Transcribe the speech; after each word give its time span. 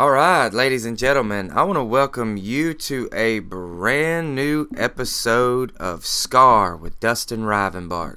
All 0.00 0.12
right, 0.12 0.50
ladies 0.50 0.86
and 0.86 0.96
gentlemen, 0.96 1.50
I 1.50 1.62
want 1.62 1.76
to 1.76 1.84
welcome 1.84 2.38
you 2.38 2.72
to 2.72 3.10
a 3.12 3.40
brand 3.40 4.34
new 4.34 4.66
episode 4.74 5.76
of 5.76 6.06
Scar 6.06 6.74
with 6.74 6.98
Dustin 7.00 7.42
Rivenbark. 7.42 8.16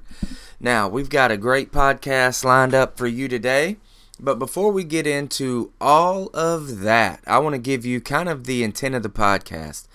Now, 0.61 0.87
we've 0.87 1.09
got 1.09 1.29
a 1.29 1.35
great 1.35 1.73
podcast 1.73 2.45
lined 2.45 2.73
up 2.73 2.97
for 2.97 3.05
you 3.05 3.27
today, 3.27 3.75
but 4.17 4.39
before 4.39 4.71
we 4.71 4.85
get 4.85 5.05
into 5.05 5.73
all 5.81 6.27
of 6.27 6.79
that, 6.83 7.19
I 7.27 7.39
want 7.39 7.55
to 7.55 7.59
give 7.59 7.85
you 7.85 7.99
kind 7.99 8.29
of 8.29 8.45
the 8.45 8.63
intent 8.63 8.95
of 8.95 9.03
the 9.03 9.09
podcast, 9.09 9.85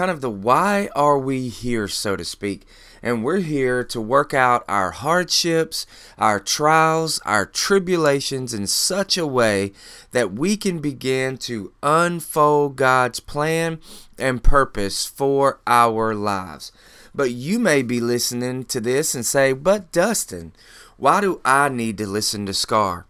kind 0.00 0.10
of 0.10 0.22
the 0.22 0.30
why 0.30 0.88
are 0.96 1.18
we 1.18 1.50
here, 1.50 1.86
so 1.86 2.16
to 2.16 2.24
speak 2.24 2.66
and 3.02 3.22
we're 3.22 3.40
here 3.40 3.84
to 3.84 4.00
work 4.00 4.32
out 4.32 4.64
our 4.66 4.92
hardships, 4.92 5.86
our 6.18 6.40
trials, 6.40 7.18
our 7.26 7.44
tribulations 7.44 8.54
in 8.54 8.66
such 8.66 9.18
a 9.18 9.26
way 9.26 9.72
that 10.12 10.32
we 10.32 10.56
can 10.56 10.78
begin 10.78 11.36
to 11.36 11.72
unfold 11.82 12.76
God's 12.76 13.20
plan 13.20 13.78
and 14.18 14.42
purpose 14.42 15.04
for 15.06 15.60
our 15.66 16.14
lives. 16.14 16.72
But 17.14 17.32
you 17.32 17.58
may 17.58 17.82
be 17.82 18.00
listening 18.00 18.64
to 18.66 18.80
this 18.80 19.14
and 19.14 19.26
say, 19.26 19.52
But 19.52 19.92
Dustin, 19.92 20.52
why 20.96 21.20
do 21.20 21.42
I 21.44 21.68
need 21.68 21.98
to 21.98 22.06
listen 22.06 22.46
to 22.46 22.54
Scar? 22.54 23.04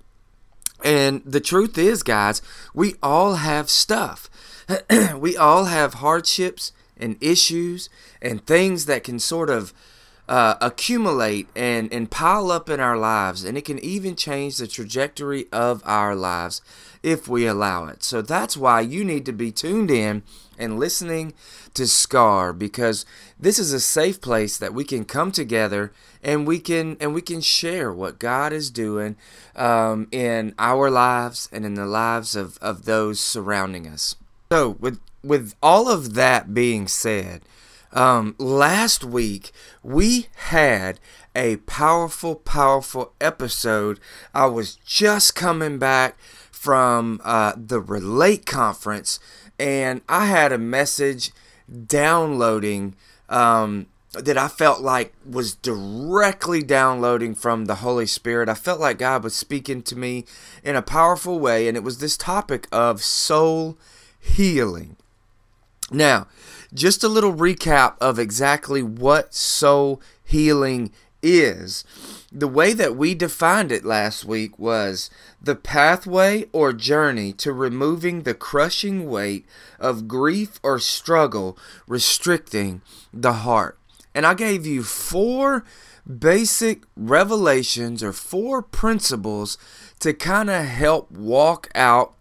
And 0.83 1.23
the 1.25 1.41
truth 1.41 1.79
is, 1.79 2.03
guys, 2.03 2.43
we 2.75 2.95
all 3.01 3.37
have 3.37 3.71
stuff. 3.71 4.29
we 5.17 5.37
all 5.37 5.65
have 5.67 5.95
hardships 5.95 6.73
and 7.01 7.17
issues 7.21 7.89
and 8.21 8.45
things 8.47 8.87
that 8.87 9.05
can 9.05 9.19
sort 9.19 9.51
of 9.51 9.73
uh, 10.31 10.55
accumulate 10.61 11.49
and, 11.57 11.93
and 11.93 12.09
pile 12.09 12.53
up 12.53 12.71
in 12.71 12.79
our 12.79 12.97
lives, 12.97 13.43
and 13.43 13.59
it 13.59 13.65
can 13.65 13.81
even 13.81 14.15
change 14.15 14.59
the 14.59 14.69
trajectory 14.69 15.47
of 15.51 15.83
our 15.85 16.15
lives 16.15 16.63
if 17.03 17.27
we 17.27 17.47
allow 17.47 17.87
it. 17.87 18.05
So 18.05 18.23
that's 18.23 18.57
why 18.57 18.81
you 18.81 19.05
need 19.05 19.27
to 19.27 19.33
be 19.33 19.51
tuned 19.51 19.91
in 19.91 20.23
and 20.57 20.79
listening 20.79 21.35
to 21.75 21.87
Scar 21.87 22.53
because 22.53 23.05
this 23.41 23.59
is 23.59 23.73
a 23.73 23.81
safe 23.81 24.21
place 24.21 24.57
that 24.59 24.73
we 24.73 24.85
can 24.85 25.05
come 25.05 25.33
together 25.33 25.93
and 26.23 26.47
we 26.47 26.61
can 26.61 26.97
and 27.01 27.13
we 27.15 27.23
can 27.23 27.41
share 27.41 27.93
what 27.93 28.19
God 28.19 28.53
is 28.53 28.71
doing 28.71 29.17
um, 29.57 30.07
in 30.13 30.55
our 30.59 30.91
lives 30.91 31.49
and 31.51 31.65
in 31.65 31.75
the 31.75 31.87
lives 31.87 32.37
of, 32.37 32.59
of 32.59 32.85
those 32.85 33.19
surrounding 33.19 33.89
us. 33.89 34.15
So 34.53 34.71
with 34.79 35.01
with 35.23 35.55
all 35.63 35.89
of 35.89 36.15
that 36.15 36.55
being 36.55 36.89
said, 36.89 37.43
um, 37.93 38.35
last 38.39 39.05
week 39.05 39.53
we 39.83 40.29
had 40.37 41.01
a 41.35 41.57
powerful, 41.59 42.35
powerful 42.35 43.13
episode. 43.21 44.01
I 44.35 44.47
was 44.47 44.77
just 44.77 45.35
coming 45.35 45.79
back 45.79 46.19
from 46.51 47.21
uh, 47.25 47.53
the 47.57 47.81
Relate 47.81 48.47
conference, 48.47 49.19
and 49.59 50.03
I 50.09 50.27
had 50.27 50.53
a 50.53 50.59
message 50.59 51.33
downloading 51.87 52.97
um, 53.29 53.87
that 54.13 54.37
I 54.37 54.49
felt 54.49 54.81
like 54.81 55.15
was 55.25 55.55
directly 55.55 56.63
downloading 56.63 57.35
from 57.35 57.67
the 57.67 57.77
Holy 57.77 58.07
Spirit. 58.07 58.49
I 58.49 58.55
felt 58.55 58.81
like 58.81 58.99
God 58.99 59.23
was 59.23 59.35
speaking 59.35 59.83
to 59.83 59.97
me 59.97 60.25
in 60.65 60.77
a 60.77 60.83
powerful 60.83 61.39
way, 61.39 61.69
and 61.69 61.77
it 61.77 61.85
was 61.85 61.99
this 61.99 62.17
topic 62.17 62.67
of 62.73 63.03
soul 63.03 63.79
healing. 64.19 64.97
Now, 65.91 66.29
just 66.73 67.03
a 67.03 67.09
little 67.09 67.35
recap 67.35 67.97
of 68.01 68.19
exactly 68.19 68.83
what 68.83 69.35
soul 69.35 70.01
healing 70.23 70.93
is. 71.23 71.85
The 72.33 72.49
way 72.49 72.73
that 72.75 72.97
we 72.97 73.15
defined 73.15 73.73
it 73.73 73.85
last 73.85 74.25
week 74.25 74.59
was 74.59 75.11
the 75.43 75.57
pathway 75.57 76.47
or 76.53 76.73
journey 76.73 77.33
to 77.35 77.53
removing 77.53 78.23
the 78.23 78.35
crushing 78.35 79.09
weight 79.09 79.47
of 79.79 80.07
grief 80.07 80.61
or 80.63 80.79
struggle 80.79 81.59
restricting 81.89 82.83
the 83.13 83.33
heart. 83.33 83.79
And 84.15 84.27
I 84.27 84.35
gave 84.35 84.65
you 84.67 84.83
four 84.83 85.65
basic 86.19 86.83
revelations 86.97 88.03
or 88.03 88.13
four 88.13 88.63
principles 88.63 89.59
to 90.01 90.13
kind 90.15 90.51
of 90.51 90.65
help 90.65 91.11
walk 91.11 91.69
out 91.75 92.15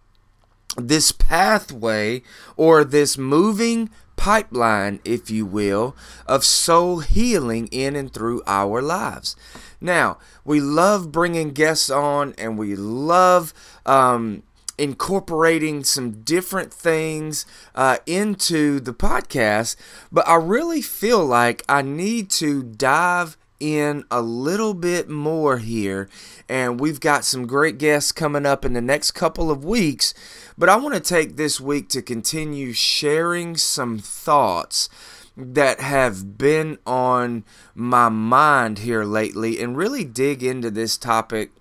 this 0.76 1.12
pathway 1.12 2.22
or 2.56 2.84
this 2.84 3.18
moving 3.18 3.90
pipeline, 4.16 5.00
if 5.04 5.30
you 5.30 5.46
will, 5.46 5.96
of 6.26 6.44
soul 6.44 7.00
healing 7.00 7.68
in 7.68 7.96
and 7.96 8.12
through 8.12 8.42
our 8.46 8.82
lives. 8.82 9.34
Now, 9.80 10.18
we 10.44 10.60
love 10.60 11.10
bringing 11.10 11.50
guests 11.50 11.88
on 11.88 12.34
and 12.36 12.58
we 12.58 12.76
love 12.76 13.54
um, 13.86 14.42
incorporating 14.76 15.84
some 15.84 16.22
different 16.22 16.72
things 16.72 17.46
uh, 17.74 17.96
into 18.06 18.78
the 18.80 18.92
podcast, 18.92 19.76
but 20.12 20.26
I 20.28 20.34
really 20.36 20.82
feel 20.82 21.24
like 21.24 21.64
I 21.68 21.82
need 21.82 22.30
to 22.32 22.62
dive 22.62 23.36
in 23.60 24.04
a 24.10 24.22
little 24.22 24.72
bit 24.72 25.08
more 25.08 25.58
here. 25.58 26.08
And 26.48 26.80
we've 26.80 26.98
got 26.98 27.24
some 27.24 27.46
great 27.46 27.78
guests 27.78 28.10
coming 28.10 28.46
up 28.46 28.64
in 28.64 28.72
the 28.72 28.80
next 28.80 29.12
couple 29.12 29.50
of 29.50 29.64
weeks. 29.64 30.14
But 30.60 30.68
I 30.68 30.76
want 30.76 30.92
to 30.94 31.00
take 31.00 31.36
this 31.38 31.58
week 31.58 31.88
to 31.88 32.02
continue 32.02 32.74
sharing 32.74 33.56
some 33.56 33.98
thoughts 33.98 34.90
that 35.34 35.80
have 35.80 36.36
been 36.36 36.76
on 36.86 37.44
my 37.74 38.10
mind 38.10 38.80
here 38.80 39.04
lately 39.04 39.58
and 39.58 39.74
really 39.74 40.04
dig 40.04 40.42
into 40.42 40.70
this 40.70 40.98
topic 40.98 41.52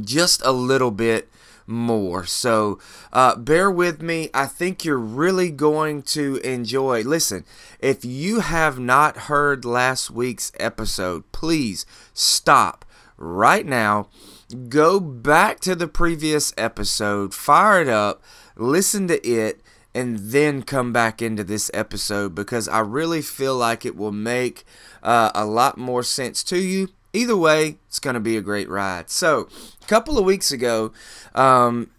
just 0.00 0.40
a 0.44 0.52
little 0.52 0.92
bit 0.92 1.28
more. 1.66 2.24
So 2.24 2.78
uh, 3.12 3.34
bear 3.34 3.68
with 3.72 4.00
me. 4.00 4.30
I 4.32 4.46
think 4.46 4.84
you're 4.84 4.98
really 4.98 5.50
going 5.50 6.02
to 6.02 6.36
enjoy. 6.44 7.02
Listen, 7.02 7.44
if 7.80 8.04
you 8.04 8.38
have 8.38 8.78
not 8.78 9.16
heard 9.16 9.64
last 9.64 10.12
week's 10.12 10.52
episode, 10.60 11.24
please 11.32 11.84
stop 12.14 12.84
right 13.16 13.66
now. 13.66 14.06
Go 14.68 15.00
back 15.00 15.60
to 15.60 15.74
the 15.74 15.88
previous 15.88 16.54
episode, 16.56 17.34
fire 17.34 17.82
it 17.82 17.88
up, 17.88 18.22
listen 18.56 19.08
to 19.08 19.26
it, 19.26 19.60
and 19.94 20.18
then 20.18 20.62
come 20.62 20.92
back 20.92 21.20
into 21.20 21.42
this 21.42 21.70
episode 21.74 22.34
because 22.34 22.68
I 22.68 22.80
really 22.80 23.22
feel 23.22 23.56
like 23.56 23.84
it 23.84 23.96
will 23.96 24.12
make 24.12 24.64
uh, 25.02 25.32
a 25.34 25.44
lot 25.44 25.78
more 25.78 26.02
sense 26.02 26.44
to 26.44 26.58
you 26.58 26.88
either 27.16 27.36
way, 27.36 27.78
it's 27.88 27.98
going 27.98 28.14
to 28.14 28.20
be 28.20 28.36
a 28.36 28.42
great 28.42 28.68
ride. 28.68 29.10
So, 29.10 29.48
a 29.82 29.86
couple 29.86 30.18
of 30.18 30.24
weeks 30.24 30.52
ago, 30.52 30.92
um, 31.34 31.90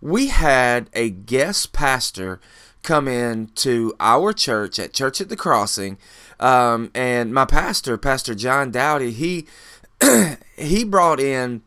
we 0.00 0.28
had 0.28 0.88
a 0.94 1.10
guest 1.10 1.72
pastor 1.72 2.40
come 2.82 3.06
in 3.06 3.48
to 3.54 3.94
our 4.00 4.32
church 4.32 4.78
at 4.78 4.92
Church 4.92 5.20
at 5.20 5.28
the 5.28 5.36
Crossing, 5.36 5.98
um, 6.40 6.90
and 6.94 7.32
my 7.32 7.44
pastor, 7.44 7.96
Pastor 7.96 8.34
John 8.34 8.70
Dowdy, 8.70 9.12
he 9.12 9.46
he 10.56 10.82
brought 10.82 11.20
in 11.20 11.62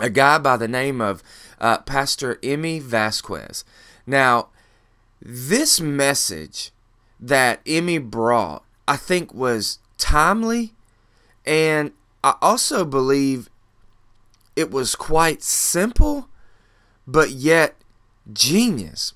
a 0.00 0.10
guy 0.10 0.38
by 0.38 0.56
the 0.56 0.68
name 0.68 1.00
of 1.00 1.22
uh, 1.60 1.78
Pastor 1.78 2.38
Emmy 2.42 2.78
Vasquez. 2.78 3.64
Now, 4.06 4.48
this 5.20 5.80
message 5.80 6.72
that 7.20 7.60
Emmy 7.66 7.98
brought, 7.98 8.64
I 8.88 8.96
think, 8.96 9.34
was 9.34 9.78
timely 9.98 10.74
and 11.46 11.92
I 12.22 12.34
also 12.42 12.84
believe 12.84 13.48
it 14.56 14.70
was 14.70 14.94
quite 14.94 15.42
simple, 15.42 16.28
but 17.06 17.30
yet 17.30 17.76
genius. 18.32 19.14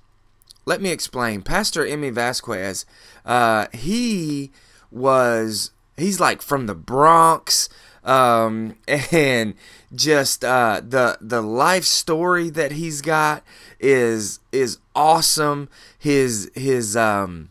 Let 0.64 0.80
me 0.80 0.90
explain. 0.90 1.42
Pastor 1.42 1.84
Emmy 1.84 2.10
Vasquez, 2.10 2.86
uh, 3.26 3.66
he 3.72 4.52
was, 4.90 5.72
he's 5.96 6.20
like 6.20 6.40
from 6.40 6.66
the 6.66 6.74
Bronx, 6.74 7.68
um, 8.04 8.76
and 8.88 9.54
just 9.94 10.44
uh, 10.44 10.80
the 10.86 11.18
the 11.20 11.40
life 11.42 11.84
story 11.84 12.50
that 12.50 12.72
he's 12.72 13.00
got 13.00 13.42
is 13.80 14.40
is 14.52 14.78
awesome. 14.94 15.68
His 15.98 16.50
his 16.54 16.96
um, 16.96 17.50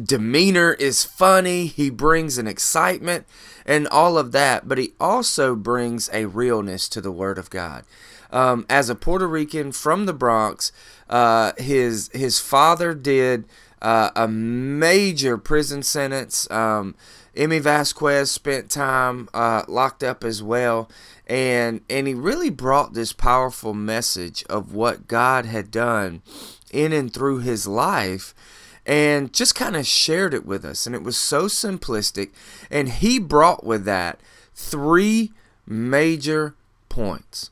demeanor 0.00 0.74
is 0.74 1.04
funny. 1.04 1.66
He 1.66 1.90
brings 1.90 2.38
an 2.38 2.46
excitement 2.46 3.26
and 3.66 3.86
all 3.88 4.18
of 4.18 4.32
that, 4.32 4.68
but 4.68 4.78
he 4.78 4.92
also 5.00 5.54
brings 5.54 6.08
a 6.12 6.26
realness 6.26 6.88
to 6.88 7.00
the 7.00 7.12
Word 7.12 7.38
of 7.38 7.50
God. 7.50 7.84
Um, 8.32 8.64
as 8.68 8.88
a 8.88 8.94
Puerto 8.94 9.26
Rican 9.26 9.72
from 9.72 10.06
the 10.06 10.12
Bronx, 10.12 10.72
uh, 11.08 11.52
his 11.58 12.10
his 12.12 12.38
father 12.38 12.94
did 12.94 13.44
uh, 13.82 14.10
a 14.14 14.28
major 14.28 15.36
prison 15.36 15.82
sentence. 15.82 16.48
Um, 16.50 16.94
Emmy 17.36 17.58
Vasquez 17.58 18.30
spent 18.30 18.70
time 18.70 19.28
uh, 19.32 19.62
locked 19.68 20.02
up 20.02 20.24
as 20.24 20.42
well, 20.42 20.90
and 21.26 21.80
and 21.88 22.06
he 22.06 22.14
really 22.14 22.50
brought 22.50 22.94
this 22.94 23.12
powerful 23.12 23.74
message 23.74 24.44
of 24.50 24.74
what 24.74 25.08
God 25.08 25.46
had 25.46 25.70
done 25.70 26.22
in 26.72 26.92
and 26.92 27.12
through 27.12 27.38
his 27.38 27.66
life 27.66 28.34
and 28.86 29.32
just 29.32 29.54
kind 29.54 29.76
of 29.76 29.86
shared 29.86 30.34
it 30.34 30.44
with 30.44 30.64
us. 30.64 30.86
And 30.86 30.94
it 30.94 31.02
was 31.02 31.16
so 31.16 31.44
simplistic. 31.44 32.30
And 32.70 32.88
he 32.88 33.18
brought 33.18 33.64
with 33.64 33.84
that 33.84 34.20
three 34.54 35.32
major 35.66 36.54
points. 36.88 37.50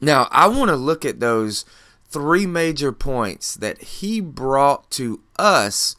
Now, 0.00 0.28
I 0.30 0.48
want 0.48 0.70
to 0.70 0.76
look 0.76 1.04
at 1.04 1.20
those 1.20 1.64
three 2.08 2.46
major 2.46 2.92
points 2.92 3.54
that 3.54 3.82
he 3.82 4.20
brought 4.20 4.90
to 4.92 5.20
us 5.38 5.96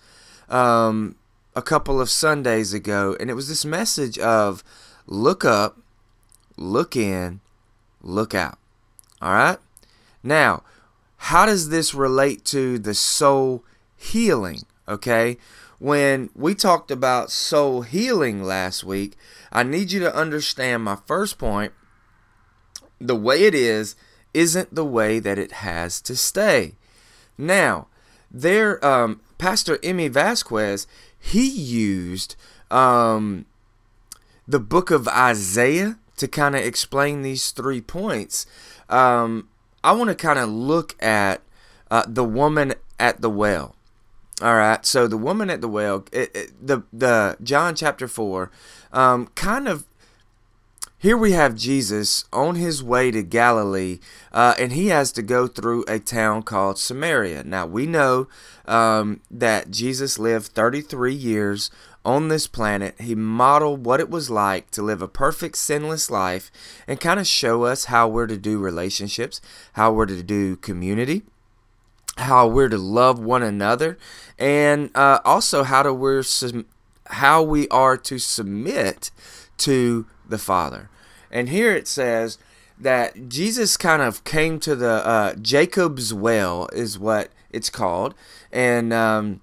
um, 0.50 1.16
a 1.56 1.62
couple 1.62 2.00
of 2.00 2.10
Sundays 2.10 2.74
ago, 2.74 3.16
and 3.20 3.30
it 3.30 3.34
was 3.34 3.48
this 3.48 3.66
message 3.66 4.18
of 4.20 4.64
look 5.08 5.44
up, 5.44 5.80
look 6.58 6.96
in, 6.96 7.42
look 8.02 8.34
out. 8.34 8.58
All 9.22 9.34
right? 9.34 9.58
Now, 10.24 10.64
how 11.18 11.46
does 11.46 11.70
this 11.70 11.94
relate 11.94 12.46
to 12.46 12.80
the 12.80 12.94
soul 12.94 13.64
healing? 13.98 14.62
Okay? 14.88 15.38
When 15.80 16.30
we 16.36 16.56
talked 16.56 16.92
about 16.92 17.32
soul 17.32 17.82
healing 17.82 18.44
last 18.44 18.84
week, 18.84 19.16
I 19.52 19.64
need 19.64 19.92
you 19.92 20.00
to 20.02 20.16
understand 20.16 20.84
my 20.84 20.98
first 21.06 21.38
point. 21.38 21.74
The 23.00 23.16
way 23.16 23.44
it 23.44 23.56
is 23.56 23.96
isn't 24.34 24.76
the 24.76 24.86
way 24.86 25.20
that 25.20 25.38
it 25.38 25.54
has 25.54 26.02
to 26.02 26.16
stay. 26.16 26.76
Now, 27.38 27.88
there, 28.30 28.84
um, 28.86 29.22
Pastor 29.38 29.80
Emmy 29.82 30.10
Vasquez, 30.10 30.86
he 31.20 31.48
used 31.48 32.36
um, 32.72 33.46
the 34.48 34.60
book 34.60 34.90
of 34.90 35.08
Isaiah 35.08 35.98
to 36.18 36.28
kind 36.28 36.56
of 36.56 36.64
explain 36.64 37.22
these 37.22 37.52
three 37.52 37.82
points. 37.82 38.46
Um, 38.90 39.50
I 39.84 39.92
want 39.92 40.10
to 40.10 40.16
kind 40.16 40.40
of 40.40 40.50
look 40.50 41.02
at 41.02 41.42
uh, 41.92 42.04
the 42.08 42.24
woman 42.24 42.74
at 43.00 43.22
the 43.22 43.30
well. 43.30 43.76
All 44.42 44.56
right, 44.56 44.86
so 44.86 45.08
the 45.08 45.18
woman 45.18 45.50
at 45.50 45.60
the 45.60 45.68
well, 45.68 46.06
it, 46.14 46.34
it, 46.34 46.66
the 46.66 46.84
the 46.94 47.38
John 47.44 47.76
chapter 47.76 48.08
four, 48.08 48.52
um, 48.94 49.28
kind 49.36 49.68
of. 49.68 49.86
Here 51.02 51.16
we 51.16 51.32
have 51.32 51.56
Jesus 51.56 52.26
on 52.34 52.56
his 52.56 52.84
way 52.84 53.10
to 53.10 53.24
Galilee, 53.24 54.00
uh, 54.34 54.56
and 54.60 54.74
he 54.74 54.88
has 54.88 55.14
to 55.14 55.22
go 55.22 55.48
through 55.48 55.86
a 55.88 55.98
town 55.98 56.44
called 56.44 56.78
Samaria. 56.78 57.46
Now 57.46 57.66
we 57.66 57.86
know 57.86 58.28
um, 58.66 59.22
that 59.32 59.72
Jesus 59.72 60.20
lived 60.20 60.48
33 60.48 61.14
years 61.14 61.72
on 62.04 62.28
this 62.28 62.48
planet. 62.48 63.00
He 63.00 63.16
modeled 63.16 63.86
what 63.86 64.02
it 64.02 64.10
was 64.10 64.30
like 64.30 64.72
to 64.72 64.82
live 64.82 65.02
a 65.02 65.08
perfect, 65.08 65.56
sinless 65.56 66.12
life, 66.12 66.52
and 66.86 67.00
kind 67.00 67.18
of 67.18 67.26
show 67.26 67.64
us 67.64 67.86
how 67.86 68.10
we're 68.10 68.28
to 68.28 68.38
do 68.38 68.60
relationships, 68.60 69.40
how 69.74 69.94
we're 69.94 70.06
to 70.06 70.22
do 70.22 70.58
community 70.58 71.24
how 72.18 72.46
we're 72.46 72.68
to 72.68 72.78
love 72.78 73.18
one 73.18 73.42
another, 73.42 73.98
and 74.38 74.92
uh, 74.94 75.20
also 75.24 75.64
how 75.64 75.82
to 75.82 75.94
we're 75.94 76.22
how 77.12 77.42
we 77.42 77.66
are 77.70 77.96
to 77.96 78.20
submit 78.20 79.10
to 79.58 80.06
the 80.30 80.38
Father. 80.38 80.90
And 81.32 81.50
here 81.50 81.74
it 81.74 81.88
says 81.88 82.38
that 82.80 83.30
Jesus 83.30 83.78
kind 83.78 84.02
of 84.02 84.24
came 84.24 84.60
to 84.62 84.76
the 84.76 85.06
uh, 85.06 85.36
Jacob's 85.36 86.14
well, 86.14 86.70
is 86.74 86.98
what 86.98 87.30
it's 87.52 87.70
called, 87.70 88.16
and 88.52 88.94
um, 88.94 89.42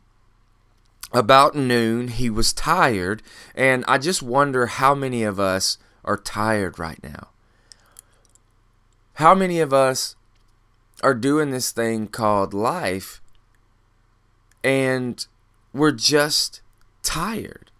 about 1.12 1.54
noon 1.54 2.08
he 2.08 2.30
was 2.30 2.52
tired, 2.52 3.22
and 3.54 3.84
I 3.86 3.98
just 3.98 4.22
wonder 4.22 4.66
how 4.66 4.94
many 4.94 5.22
of 5.22 5.38
us 5.38 5.78
are 6.04 6.16
tired 6.16 6.78
right 6.78 7.02
now. 7.02 7.28
How 9.14 9.34
many 9.34 9.60
of 9.60 9.72
us 9.72 10.16
are 11.02 11.14
doing 11.14 11.50
this 11.50 11.72
thing 11.72 12.06
called 12.08 12.54
life 12.54 13.20
and 14.64 15.26
we're 15.72 15.92
just 15.92 16.60
tired. 17.02 17.70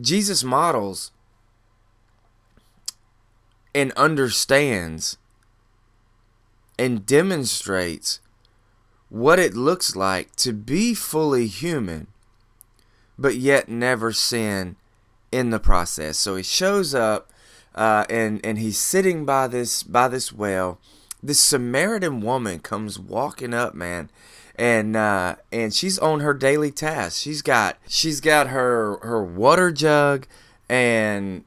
Jesus 0.00 0.42
models 0.42 1.12
and 3.76 3.92
understands 3.92 5.18
and 6.78 7.06
demonstrates 7.06 8.20
what 9.08 9.38
it 9.38 9.54
looks 9.54 9.94
like 9.94 10.34
to 10.34 10.52
be 10.52 10.94
fully 10.94 11.46
human 11.46 12.08
but 13.18 13.36
yet 13.36 13.68
never 13.68 14.12
sin 14.12 14.76
in 15.30 15.50
the 15.50 15.60
process. 15.60 16.18
So 16.18 16.36
he 16.36 16.42
shows 16.42 16.94
up 16.94 17.30
uh, 17.74 18.04
and 18.08 18.40
and 18.44 18.58
he's 18.58 18.78
sitting 18.78 19.24
by 19.24 19.46
this 19.46 19.82
by 19.82 20.08
this 20.08 20.32
well 20.32 20.78
this 21.22 21.40
Samaritan 21.40 22.20
woman 22.20 22.60
comes 22.60 22.98
walking 22.98 23.52
up, 23.52 23.74
man, 23.74 24.10
and 24.54 24.96
uh, 24.96 25.36
and 25.50 25.74
she's 25.74 25.98
on 25.98 26.20
her 26.20 26.34
daily 26.34 26.70
task. 26.70 27.20
She's 27.20 27.42
got 27.42 27.78
she's 27.88 28.20
got 28.20 28.48
her 28.48 28.98
her 29.02 29.22
water 29.22 29.72
jug, 29.72 30.26
and 30.68 31.44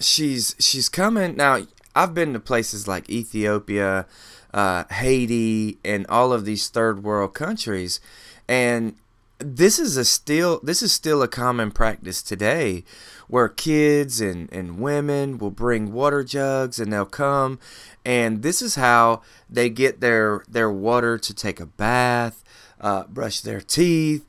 she's 0.00 0.56
she's 0.58 0.88
coming 0.88 1.36
now. 1.36 1.60
I've 1.94 2.14
been 2.14 2.32
to 2.34 2.40
places 2.40 2.86
like 2.86 3.10
Ethiopia, 3.10 4.06
uh, 4.54 4.84
Haiti, 4.90 5.78
and 5.84 6.06
all 6.08 6.32
of 6.32 6.44
these 6.44 6.68
third 6.68 7.02
world 7.02 7.34
countries, 7.34 8.00
and 8.48 8.94
this 9.40 9.78
is 9.78 9.96
a 9.96 10.04
still 10.04 10.60
this 10.62 10.82
is 10.82 10.92
still 10.92 11.22
a 11.22 11.28
common 11.28 11.70
practice 11.70 12.22
today 12.22 12.84
where 13.26 13.48
kids 13.48 14.20
and, 14.20 14.52
and 14.52 14.78
women 14.78 15.38
will 15.38 15.50
bring 15.50 15.92
water 15.92 16.22
jugs 16.22 16.78
and 16.78 16.92
they'll 16.92 17.06
come 17.06 17.58
and 18.04 18.42
this 18.42 18.60
is 18.60 18.74
how 18.74 19.22
they 19.48 19.70
get 19.70 20.00
their 20.00 20.44
their 20.48 20.70
water 20.70 21.16
to 21.16 21.32
take 21.32 21.58
a 21.58 21.66
bath 21.66 22.44
uh, 22.80 23.04
brush 23.04 23.40
their 23.40 23.60
teeth 23.60 24.26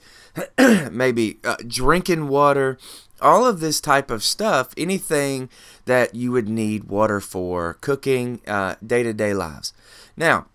maybe 0.91 1.39
uh, 1.44 1.57
drinking 1.68 2.29
water 2.29 2.77
all 3.21 3.45
of 3.45 3.59
this 3.59 3.79
type 3.81 4.09
of 4.12 4.23
stuff 4.23 4.73
anything 4.77 5.50
that 5.85 6.15
you 6.15 6.31
would 6.31 6.50
need 6.50 6.85
water 6.85 7.19
for 7.19 7.75
cooking 7.81 8.41
uh, 8.47 8.75
day-to-day 8.85 9.33
lives 9.33 9.73
now 10.15 10.45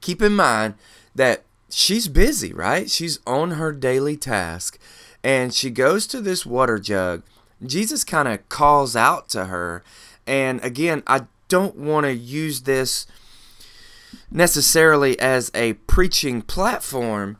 keep 0.00 0.20
in 0.20 0.36
mind 0.36 0.74
that 1.14 1.44
she's 1.70 2.08
busy, 2.08 2.52
right? 2.52 2.90
She's 2.90 3.18
on 3.26 3.52
her 3.52 3.72
daily 3.72 4.16
task 4.16 4.78
and 5.22 5.52
she 5.52 5.70
goes 5.70 6.06
to 6.08 6.20
this 6.20 6.44
water 6.44 6.78
jug. 6.78 7.22
Jesus 7.64 8.04
kind 8.04 8.28
of 8.28 8.46
calls 8.48 8.94
out 8.94 9.28
to 9.30 9.46
her. 9.46 9.82
And 10.26 10.62
again, 10.62 11.02
I 11.06 11.22
don't 11.48 11.76
want 11.76 12.04
to 12.04 12.12
use 12.12 12.62
this 12.62 13.06
necessarily 14.30 15.18
as 15.18 15.50
a 15.54 15.74
preaching 15.74 16.42
platform, 16.42 17.38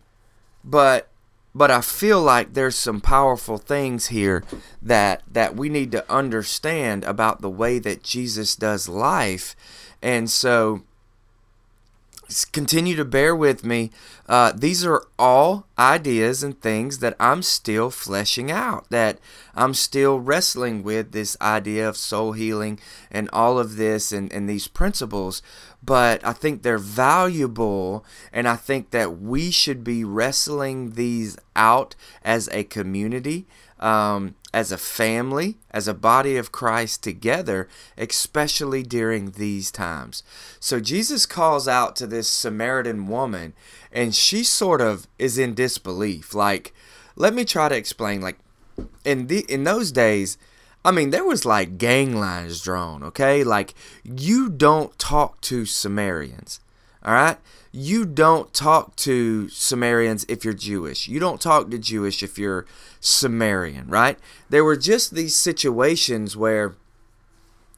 but 0.64 1.08
but 1.54 1.70
I 1.70 1.80
feel 1.80 2.20
like 2.20 2.54
there's 2.54 2.76
some 2.76 3.00
powerful 3.00 3.58
things 3.58 4.06
here 4.06 4.42
that 4.82 5.22
that 5.30 5.54
we 5.54 5.68
need 5.68 5.92
to 5.92 6.12
understand 6.12 7.04
about 7.04 7.40
the 7.40 7.50
way 7.50 7.78
that 7.78 8.02
Jesus 8.02 8.56
does 8.56 8.88
life. 8.88 9.54
And 10.02 10.28
so 10.28 10.82
continue 12.52 12.96
to 12.96 13.04
bear 13.04 13.34
with 13.34 13.64
me. 13.64 13.90
Uh, 14.28 14.52
these 14.54 14.84
are 14.84 15.06
all 15.18 15.66
ideas 15.78 16.42
and 16.42 16.60
things 16.60 16.98
that 16.98 17.16
I'm 17.20 17.42
still 17.42 17.90
fleshing 17.90 18.50
out, 18.50 18.88
that 18.90 19.18
I'm 19.54 19.74
still 19.74 20.18
wrestling 20.18 20.82
with 20.82 21.12
this 21.12 21.36
idea 21.40 21.88
of 21.88 21.96
soul 21.96 22.32
healing 22.32 22.78
and 23.10 23.28
all 23.32 23.58
of 23.58 23.76
this 23.76 24.12
and, 24.12 24.32
and 24.32 24.48
these 24.48 24.68
principles. 24.68 25.42
But 25.82 26.24
I 26.24 26.32
think 26.32 26.62
they're 26.62 26.78
valuable, 26.78 28.06
and 28.32 28.48
I 28.48 28.56
think 28.56 28.90
that 28.90 29.20
we 29.20 29.50
should 29.50 29.84
be 29.84 30.02
wrestling 30.02 30.92
these 30.92 31.36
out 31.54 31.94
as 32.22 32.48
a 32.52 32.64
community 32.64 33.46
um, 33.80 34.34
as 34.52 34.70
a 34.70 34.78
family, 34.78 35.56
as 35.70 35.88
a 35.88 35.94
body 35.94 36.36
of 36.36 36.52
Christ 36.52 37.02
together, 37.02 37.68
especially 37.98 38.82
during 38.82 39.32
these 39.32 39.70
times. 39.70 40.22
So 40.60 40.80
Jesus 40.80 41.26
calls 41.26 41.66
out 41.66 41.96
to 41.96 42.06
this 42.06 42.28
Samaritan 42.28 43.08
woman, 43.08 43.54
and 43.92 44.14
she 44.14 44.44
sort 44.44 44.80
of 44.80 45.06
is 45.18 45.38
in 45.38 45.54
disbelief. 45.54 46.34
Like, 46.34 46.72
let 47.16 47.34
me 47.34 47.44
try 47.44 47.68
to 47.68 47.76
explain. 47.76 48.20
Like, 48.20 48.38
in 49.04 49.26
the 49.26 49.44
in 49.48 49.64
those 49.64 49.92
days, 49.92 50.38
I 50.84 50.90
mean, 50.90 51.10
there 51.10 51.24
was 51.24 51.44
like 51.44 51.78
gang 51.78 52.16
lines 52.16 52.60
drawn. 52.60 53.02
Okay, 53.02 53.44
like 53.44 53.74
you 54.04 54.48
don't 54.48 54.96
talk 54.98 55.40
to 55.42 55.66
Samaritans. 55.66 56.60
All 57.04 57.12
right 57.12 57.38
you 57.76 58.04
don't 58.04 58.54
talk 58.54 58.94
to 58.94 59.48
Samaritans 59.48 60.24
if 60.28 60.44
you're 60.44 60.54
Jewish. 60.54 61.08
You 61.08 61.18
don't 61.18 61.40
talk 61.40 61.70
to 61.70 61.78
Jewish 61.78 62.22
if 62.22 62.38
you're 62.38 62.66
Samaritan, 63.00 63.88
right? 63.88 64.16
There 64.48 64.62
were 64.62 64.76
just 64.76 65.12
these 65.12 65.34
situations 65.34 66.36
where 66.36 66.76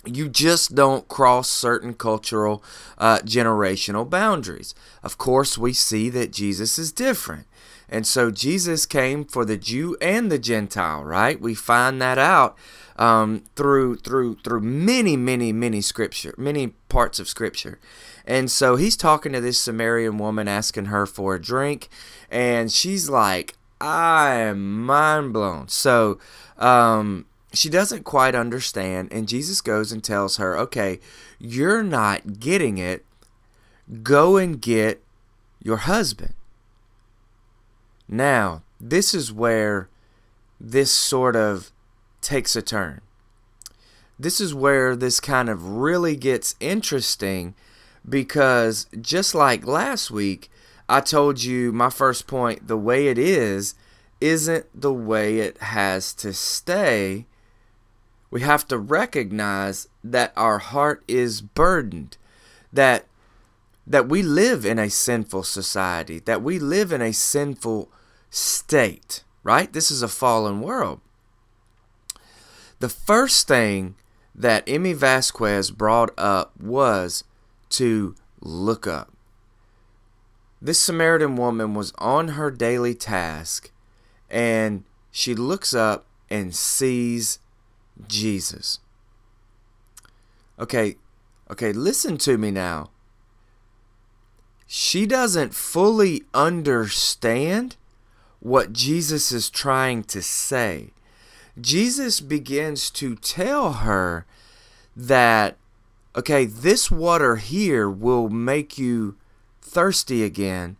you 0.04 0.28
just 0.28 0.74
don't 0.74 1.08
cross 1.08 1.48
certain 1.48 1.94
cultural 1.94 2.62
uh, 2.98 3.20
generational 3.20 4.08
boundaries. 4.08 4.74
Of 5.02 5.16
course, 5.16 5.56
we 5.56 5.72
see 5.72 6.10
that 6.10 6.30
Jesus 6.30 6.78
is 6.78 6.92
different. 6.92 7.46
And 7.88 8.06
so 8.06 8.30
Jesus 8.30 8.86
came 8.86 9.24
for 9.24 9.44
the 9.44 9.56
Jew 9.56 9.96
and 10.00 10.30
the 10.30 10.38
Gentile, 10.38 11.04
right? 11.04 11.40
We 11.40 11.54
find 11.54 12.02
that 12.02 12.18
out 12.18 12.56
um, 12.96 13.44
through 13.54 13.96
through 13.96 14.36
through 14.42 14.60
many, 14.60 15.16
many, 15.16 15.52
many 15.52 15.80
scripture, 15.80 16.34
many 16.36 16.68
parts 16.88 17.18
of 17.18 17.28
scripture. 17.28 17.78
And 18.26 18.50
so 18.50 18.76
he's 18.76 18.96
talking 18.96 19.32
to 19.32 19.40
this 19.40 19.60
Samaritan 19.60 20.18
woman, 20.18 20.48
asking 20.48 20.86
her 20.86 21.06
for 21.06 21.36
a 21.36 21.40
drink, 21.40 21.88
and 22.30 22.72
she's 22.72 23.08
like, 23.08 23.54
I 23.80 24.34
am 24.34 24.84
mind 24.84 25.32
blown. 25.32 25.68
So 25.68 26.18
um, 26.58 27.26
she 27.52 27.68
doesn't 27.68 28.04
quite 28.04 28.34
understand, 28.34 29.12
and 29.12 29.28
Jesus 29.28 29.60
goes 29.60 29.92
and 29.92 30.02
tells 30.02 30.38
her, 30.38 30.58
Okay, 30.58 30.98
you're 31.38 31.84
not 31.84 32.40
getting 32.40 32.78
it. 32.78 33.04
Go 34.02 34.36
and 34.36 34.60
get 34.60 35.02
your 35.62 35.76
husband. 35.76 36.34
Now, 38.08 38.62
this 38.80 39.14
is 39.14 39.32
where 39.32 39.88
this 40.60 40.90
sort 40.90 41.36
of 41.36 41.70
takes 42.20 42.56
a 42.56 42.62
turn. 42.62 43.00
This 44.18 44.40
is 44.40 44.54
where 44.54 44.96
this 44.96 45.20
kind 45.20 45.48
of 45.48 45.76
really 45.76 46.16
gets 46.16 46.54
interesting 46.60 47.54
because 48.08 48.86
just 49.00 49.34
like 49.34 49.66
last 49.66 50.10
week, 50.10 50.50
I 50.88 51.00
told 51.00 51.42
you 51.42 51.72
my 51.72 51.90
first 51.90 52.26
point 52.26 52.68
the 52.68 52.76
way 52.76 53.08
it 53.08 53.18
is 53.18 53.74
isn't 54.20 54.66
the 54.74 54.92
way 54.92 55.40
it 55.40 55.58
has 55.58 56.14
to 56.14 56.32
stay. 56.32 57.26
We 58.30 58.40
have 58.40 58.66
to 58.68 58.78
recognize 58.78 59.88
that 60.02 60.32
our 60.36 60.58
heart 60.58 61.02
is 61.06 61.40
burdened, 61.40 62.16
that 62.72 63.06
that 63.86 64.08
we 64.08 64.22
live 64.22 64.66
in 64.66 64.78
a 64.78 64.90
sinful 64.90 65.44
society, 65.44 66.18
that 66.20 66.42
we 66.42 66.58
live 66.58 66.92
in 66.92 67.00
a 67.00 67.12
sinful 67.12 67.90
state, 68.30 69.22
right? 69.42 69.72
This 69.72 69.90
is 69.90 70.02
a 70.02 70.08
fallen 70.08 70.60
world. 70.60 71.00
The 72.80 72.88
first 72.88 73.48
thing 73.48 73.94
that 74.34 74.68
Emmy 74.68 74.92
Vasquez 74.92 75.70
brought 75.70 76.10
up 76.18 76.52
was 76.60 77.24
to 77.70 78.14
look 78.40 78.86
up. 78.86 79.12
This 80.60 80.78
Samaritan 80.78 81.36
woman 81.36 81.74
was 81.74 81.92
on 81.98 82.28
her 82.28 82.50
daily 82.50 82.94
task 82.94 83.70
and 84.28 84.84
she 85.10 85.34
looks 85.34 85.72
up 85.72 86.06
and 86.28 86.54
sees 86.54 87.38
Jesus. 88.08 88.80
Okay, 90.58 90.96
okay, 91.50 91.72
listen 91.72 92.18
to 92.18 92.36
me 92.36 92.50
now. 92.50 92.90
She 94.66 95.06
doesn't 95.06 95.54
fully 95.54 96.24
understand 96.34 97.76
what 98.40 98.72
Jesus 98.72 99.32
is 99.32 99.50
trying 99.50 100.04
to 100.04 100.22
say. 100.22 100.90
Jesus 101.60 102.20
begins 102.20 102.90
to 102.90 103.16
tell 103.16 103.72
her 103.74 104.26
that, 104.94 105.56
okay, 106.14 106.44
this 106.44 106.90
water 106.90 107.36
here 107.36 107.88
will 107.88 108.28
make 108.28 108.76
you 108.76 109.16
thirsty 109.62 110.22
again. 110.22 110.76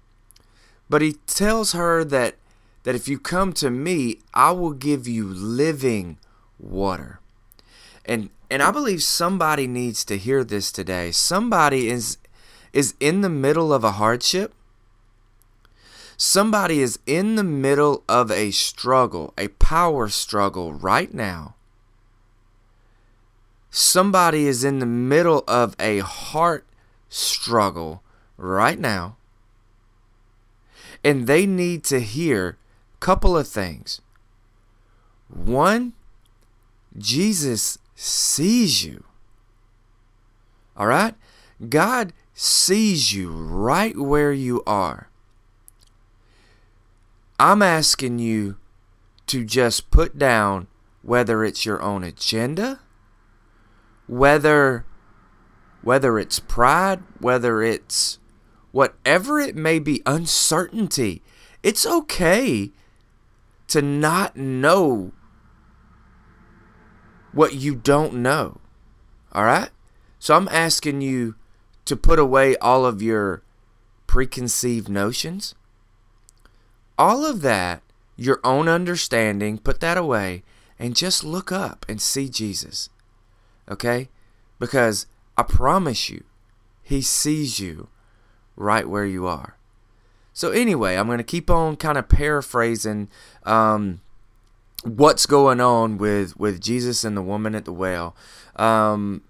But 0.88 1.02
he 1.02 1.14
tells 1.26 1.72
her 1.72 2.04
that, 2.04 2.36
that 2.84 2.94
if 2.94 3.08
you 3.08 3.18
come 3.18 3.52
to 3.54 3.70
me, 3.70 4.18
I 4.34 4.52
will 4.52 4.72
give 4.72 5.08
you 5.08 5.26
living 5.26 6.18
water. 6.58 7.20
And, 8.04 8.30
and 8.50 8.62
I 8.62 8.70
believe 8.70 9.02
somebody 9.02 9.66
needs 9.66 10.04
to 10.04 10.16
hear 10.16 10.44
this 10.44 10.70
today. 10.70 11.10
Somebody 11.10 11.88
is, 11.88 12.18
is 12.72 12.94
in 13.00 13.20
the 13.20 13.28
middle 13.28 13.72
of 13.72 13.84
a 13.84 13.92
hardship 13.92 14.52
Somebody 16.16 16.80
is 16.80 16.98
in 17.04 17.36
the 17.36 17.44
middle 17.44 18.02
of 18.08 18.30
a 18.30 18.50
struggle, 18.50 19.34
a 19.36 19.48
power 19.48 20.08
struggle 20.08 20.72
right 20.72 21.12
now. 21.12 21.54
Somebody 23.70 24.46
is 24.46 24.64
in 24.64 24.78
the 24.78 24.86
middle 24.86 25.44
of 25.46 25.76
a 25.78 25.98
heart 25.98 26.64
struggle 27.10 28.02
right 28.38 28.78
now. 28.78 29.16
And 31.04 31.26
they 31.26 31.44
need 31.44 31.84
to 31.84 32.00
hear 32.00 32.56
a 32.94 32.98
couple 33.00 33.36
of 33.36 33.46
things. 33.46 34.00
One, 35.28 35.92
Jesus 36.96 37.76
sees 37.94 38.84
you. 38.84 39.04
All 40.78 40.86
right? 40.86 41.14
God 41.68 42.14
sees 42.38 43.14
you 43.14 43.30
right 43.30 43.96
where 43.96 44.30
you 44.30 44.62
are. 44.66 45.08
I'm 47.40 47.62
asking 47.62 48.18
you 48.18 48.58
to 49.26 49.42
just 49.42 49.90
put 49.90 50.18
down 50.18 50.66
whether 51.00 51.42
it's 51.42 51.64
your 51.64 51.82
own 51.82 52.04
agenda, 52.04 52.80
whether 54.06 54.84
whether 55.80 56.18
it's 56.18 56.38
pride, 56.38 57.02
whether 57.20 57.62
it's 57.62 58.18
whatever 58.70 59.40
it 59.40 59.56
may 59.56 59.78
be, 59.78 60.02
uncertainty. 60.04 61.22
It's 61.62 61.86
okay 61.86 62.70
to 63.68 63.80
not 63.80 64.36
know 64.36 65.12
what 67.32 67.54
you 67.54 67.74
don't 67.76 68.14
know. 68.14 68.60
All 69.32 69.44
right? 69.44 69.70
So 70.18 70.34
I'm 70.34 70.48
asking 70.48 71.00
you 71.00 71.36
to 71.86 71.96
put 71.96 72.18
away 72.18 72.56
all 72.58 72.84
of 72.84 73.00
your 73.00 73.42
preconceived 74.06 74.88
notions 74.88 75.54
all 76.98 77.24
of 77.24 77.42
that, 77.42 77.82
your 78.16 78.40
own 78.42 78.68
understanding, 78.68 79.58
put 79.58 79.80
that 79.80 79.98
away 79.98 80.42
and 80.78 80.96
just 80.96 81.24
look 81.24 81.52
up 81.52 81.84
and 81.88 82.00
see 82.00 82.28
Jesus. 82.28 82.88
Okay? 83.68 84.08
Because 84.58 85.06
I 85.36 85.42
promise 85.42 86.08
you, 86.08 86.24
He 86.82 87.02
sees 87.02 87.60
you 87.60 87.88
right 88.56 88.88
where 88.88 89.04
you 89.04 89.26
are. 89.26 89.56
So, 90.32 90.50
anyway, 90.50 90.96
I'm 90.96 91.06
going 91.06 91.18
to 91.18 91.24
keep 91.24 91.50
on 91.50 91.76
kind 91.76 91.96
of 91.96 92.08
paraphrasing 92.08 93.08
um, 93.44 94.00
what's 94.84 95.24
going 95.24 95.60
on 95.60 95.96
with, 95.96 96.36
with 96.38 96.60
Jesus 96.60 97.04
and 97.04 97.16
the 97.16 97.22
woman 97.22 97.54
at 97.54 97.64
the 97.64 97.72
well. 97.72 98.14
Um, 98.56 99.22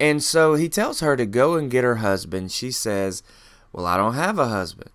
and 0.00 0.22
so 0.22 0.54
he 0.54 0.68
tells 0.68 1.00
her 1.00 1.16
to 1.16 1.26
go 1.26 1.54
and 1.54 1.70
get 1.70 1.84
her 1.84 1.96
husband. 1.96 2.50
She 2.50 2.72
says, 2.72 3.22
Well, 3.72 3.86
I 3.86 3.96
don't 3.96 4.14
have 4.14 4.38
a 4.38 4.48
husband 4.48 4.90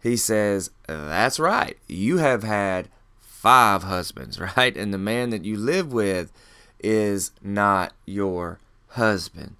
he 0.00 0.16
says, 0.16 0.70
That's 0.86 1.38
right. 1.38 1.76
You 1.86 2.18
have 2.18 2.42
had 2.42 2.88
five 3.20 3.84
husbands, 3.84 4.40
right? 4.56 4.76
And 4.76 4.92
the 4.92 4.98
man 4.98 5.30
that 5.30 5.44
you 5.44 5.56
live 5.56 5.92
with 5.92 6.32
is 6.80 7.32
not 7.42 7.92
your 8.06 8.58
husband. 8.88 9.56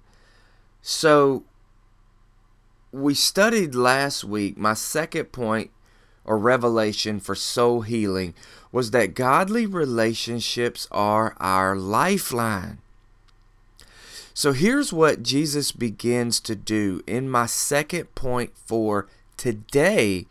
So, 0.81 1.43
we 2.91 3.13
studied 3.13 3.75
last 3.75 4.23
week. 4.23 4.57
My 4.57 4.73
second 4.73 5.25
point 5.25 5.71
or 6.25 6.37
revelation 6.37 7.19
for 7.19 7.35
soul 7.35 7.81
healing 7.81 8.33
was 8.71 8.91
that 8.91 9.13
godly 9.13 9.65
relationships 9.65 10.87
are 10.89 11.35
our 11.39 11.75
lifeline. 11.75 12.79
So 14.39 14.53
here's 14.53 14.93
what 14.93 15.21
Jesus 15.21 15.73
begins 15.73 16.39
to 16.39 16.55
do 16.55 17.03
in 17.05 17.29
my 17.29 17.45
second 17.45 18.15
point 18.15 18.53
for 18.55 19.05
today, 19.35 20.27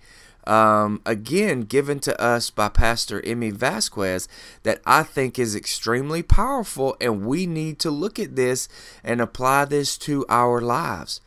um, 0.47 1.03
again, 1.05 1.65
given 1.65 2.01
to 2.01 2.19
us 2.19 2.49
by 2.49 2.71
Pastor 2.71 3.23
Emmy 3.23 3.51
Vasquez, 3.51 4.27
that 4.63 4.81
I 4.87 5.03
think 5.03 5.39
is 5.39 5.55
extremely 5.55 6.23
powerful, 6.23 6.97
and 7.03 7.27
we 7.27 7.45
need 7.45 7.79
to 7.81 7.91
look 7.91 8.19
at 8.19 8.35
this 8.35 8.67
and 9.05 9.21
apply 9.21 9.67
this 9.67 9.99
to 9.99 10.25
our 10.31 10.63
lives. 10.63 11.21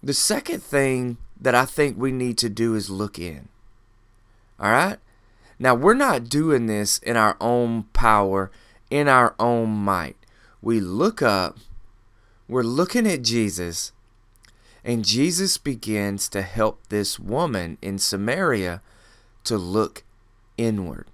The 0.00 0.14
second 0.14 0.62
thing 0.62 1.16
that 1.40 1.56
I 1.56 1.64
think 1.64 1.98
we 1.98 2.12
need 2.12 2.38
to 2.38 2.48
do 2.48 2.76
is 2.76 2.90
look 2.90 3.18
in. 3.18 3.48
All 4.60 4.70
right? 4.70 4.98
Now, 5.58 5.74
we're 5.74 5.94
not 5.94 6.28
doing 6.28 6.66
this 6.66 6.98
in 6.98 7.16
our 7.16 7.36
own 7.40 7.86
power, 7.92 8.52
in 8.88 9.08
our 9.08 9.34
own 9.40 9.70
might. 9.70 10.16
We 10.62 10.80
look 10.80 11.22
up, 11.22 11.58
we're 12.48 12.62
looking 12.62 13.06
at 13.06 13.22
Jesus, 13.22 13.92
and 14.84 15.04
Jesus 15.04 15.58
begins 15.58 16.28
to 16.30 16.42
help 16.42 16.88
this 16.88 17.18
woman 17.18 17.78
in 17.82 17.98
Samaria 17.98 18.82
to 19.44 19.56
look 19.56 20.04
inward. 20.56 21.06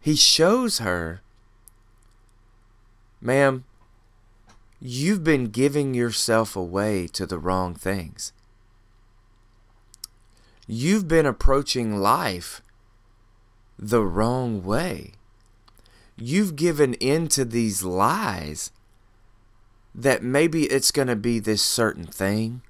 He 0.00 0.16
shows 0.16 0.78
her, 0.78 1.22
ma'am, 3.20 3.64
you've 4.80 5.22
been 5.22 5.46
giving 5.46 5.94
yourself 5.94 6.56
away 6.56 7.06
to 7.08 7.24
the 7.24 7.38
wrong 7.38 7.74
things. 7.74 8.32
You've 10.66 11.06
been 11.06 11.26
approaching 11.26 11.96
life 11.98 12.62
the 13.78 14.02
wrong 14.02 14.62
way. 14.62 15.12
You've 16.24 16.54
given 16.54 16.94
in 16.94 17.26
to 17.28 17.44
these 17.44 17.82
lies 17.82 18.70
that 19.92 20.22
maybe 20.22 20.66
it's 20.66 20.92
going 20.92 21.08
to 21.08 21.16
be 21.16 21.40
this 21.40 21.62
certain 21.62 22.06
thing. 22.06 22.62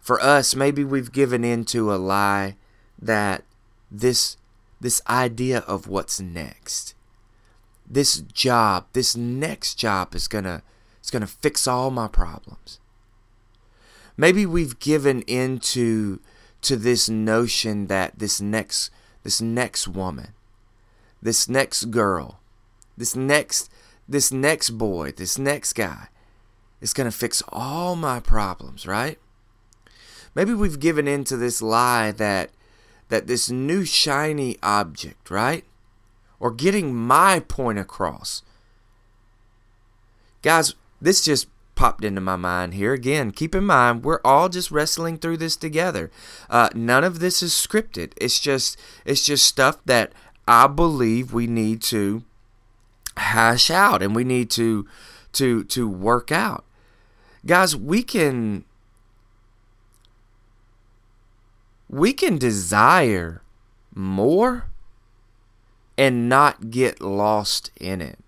For 0.00 0.20
us, 0.20 0.56
maybe 0.56 0.82
we've 0.82 1.12
given 1.12 1.44
in 1.44 1.64
to 1.66 1.94
a 1.94 1.96
lie 1.96 2.56
that 3.00 3.44
this 3.88 4.36
this 4.80 5.00
idea 5.08 5.60
of 5.60 5.86
what's 5.86 6.20
next. 6.20 6.96
This 7.88 8.18
job, 8.20 8.86
this 8.94 9.16
next 9.16 9.76
job 9.76 10.16
is 10.16 10.26
going 10.26 10.44
to 10.44 10.60
it's 10.98 11.12
going 11.12 11.22
to 11.22 11.28
fix 11.28 11.68
all 11.68 11.92
my 11.92 12.08
problems. 12.08 12.80
Maybe 14.16 14.44
we've 14.44 14.80
given 14.80 15.22
into 15.22 16.18
to 16.62 16.74
this 16.74 17.08
notion 17.08 17.86
that 17.86 18.18
this 18.18 18.40
next 18.40 18.90
this 19.22 19.40
next 19.40 19.86
woman, 19.86 20.34
this 21.24 21.48
next 21.48 21.86
girl, 21.86 22.38
this 22.96 23.16
next 23.16 23.68
this 24.08 24.30
next 24.30 24.70
boy, 24.70 25.10
this 25.12 25.38
next 25.38 25.72
guy, 25.72 26.08
is 26.80 26.92
going 26.92 27.10
to 27.10 27.16
fix 27.16 27.42
all 27.48 27.96
my 27.96 28.20
problems, 28.20 28.86
right? 28.86 29.18
Maybe 30.34 30.52
we've 30.52 30.78
given 30.78 31.08
in 31.08 31.24
to 31.24 31.36
this 31.36 31.62
lie 31.62 32.12
that 32.12 32.50
that 33.08 33.26
this 33.26 33.50
new 33.50 33.84
shiny 33.84 34.56
object, 34.62 35.30
right? 35.30 35.64
Or 36.38 36.50
getting 36.50 36.94
my 36.94 37.40
point 37.40 37.78
across. 37.78 38.42
Guys, 40.42 40.74
this 41.00 41.24
just 41.24 41.46
popped 41.74 42.04
into 42.04 42.20
my 42.20 42.36
mind 42.36 42.74
here. 42.74 42.92
Again, 42.92 43.30
keep 43.30 43.54
in 43.54 43.64
mind, 43.64 44.04
we're 44.04 44.20
all 44.24 44.48
just 44.48 44.70
wrestling 44.70 45.18
through 45.18 45.38
this 45.38 45.56
together. 45.56 46.10
Uh, 46.50 46.68
none 46.74 47.04
of 47.04 47.18
this 47.18 47.42
is 47.42 47.52
scripted. 47.52 48.12
It's 48.16 48.38
just 48.38 48.78
it's 49.04 49.24
just 49.24 49.46
stuff 49.46 49.78
that 49.86 50.12
I 50.46 50.66
believe 50.66 51.32
we 51.32 51.46
need 51.46 51.82
to 51.82 52.22
hash 53.16 53.70
out 53.70 54.02
and 54.02 54.14
we 54.14 54.24
need 54.24 54.50
to 54.50 54.86
to 55.32 55.64
to 55.64 55.88
work 55.88 56.32
out. 56.32 56.64
Guys, 57.46 57.76
we 57.76 58.02
can 58.02 58.64
we 61.88 62.12
can 62.12 62.38
desire 62.38 63.42
more 63.94 64.66
and 65.96 66.28
not 66.28 66.70
get 66.70 67.00
lost 67.00 67.70
in 67.80 68.00
it. 68.00 68.18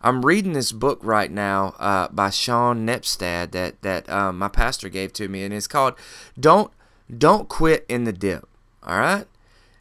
I'm 0.00 0.24
reading 0.24 0.52
this 0.52 0.72
book 0.72 1.00
right 1.02 1.30
now 1.30 1.74
uh, 1.78 2.08
by 2.08 2.30
Sean 2.30 2.86
Nepstad 2.86 3.52
that 3.52 3.80
that 3.82 4.08
um, 4.10 4.38
my 4.38 4.48
pastor 4.48 4.88
gave 4.88 5.12
to 5.14 5.28
me, 5.28 5.44
and 5.44 5.54
it's 5.54 5.66
called 5.66 5.94
"Don't 6.38 6.70
Don't 7.16 7.48
Quit 7.48 7.86
in 7.88 8.04
the 8.04 8.12
Dip." 8.12 8.46
All 8.82 8.98
right, 8.98 9.26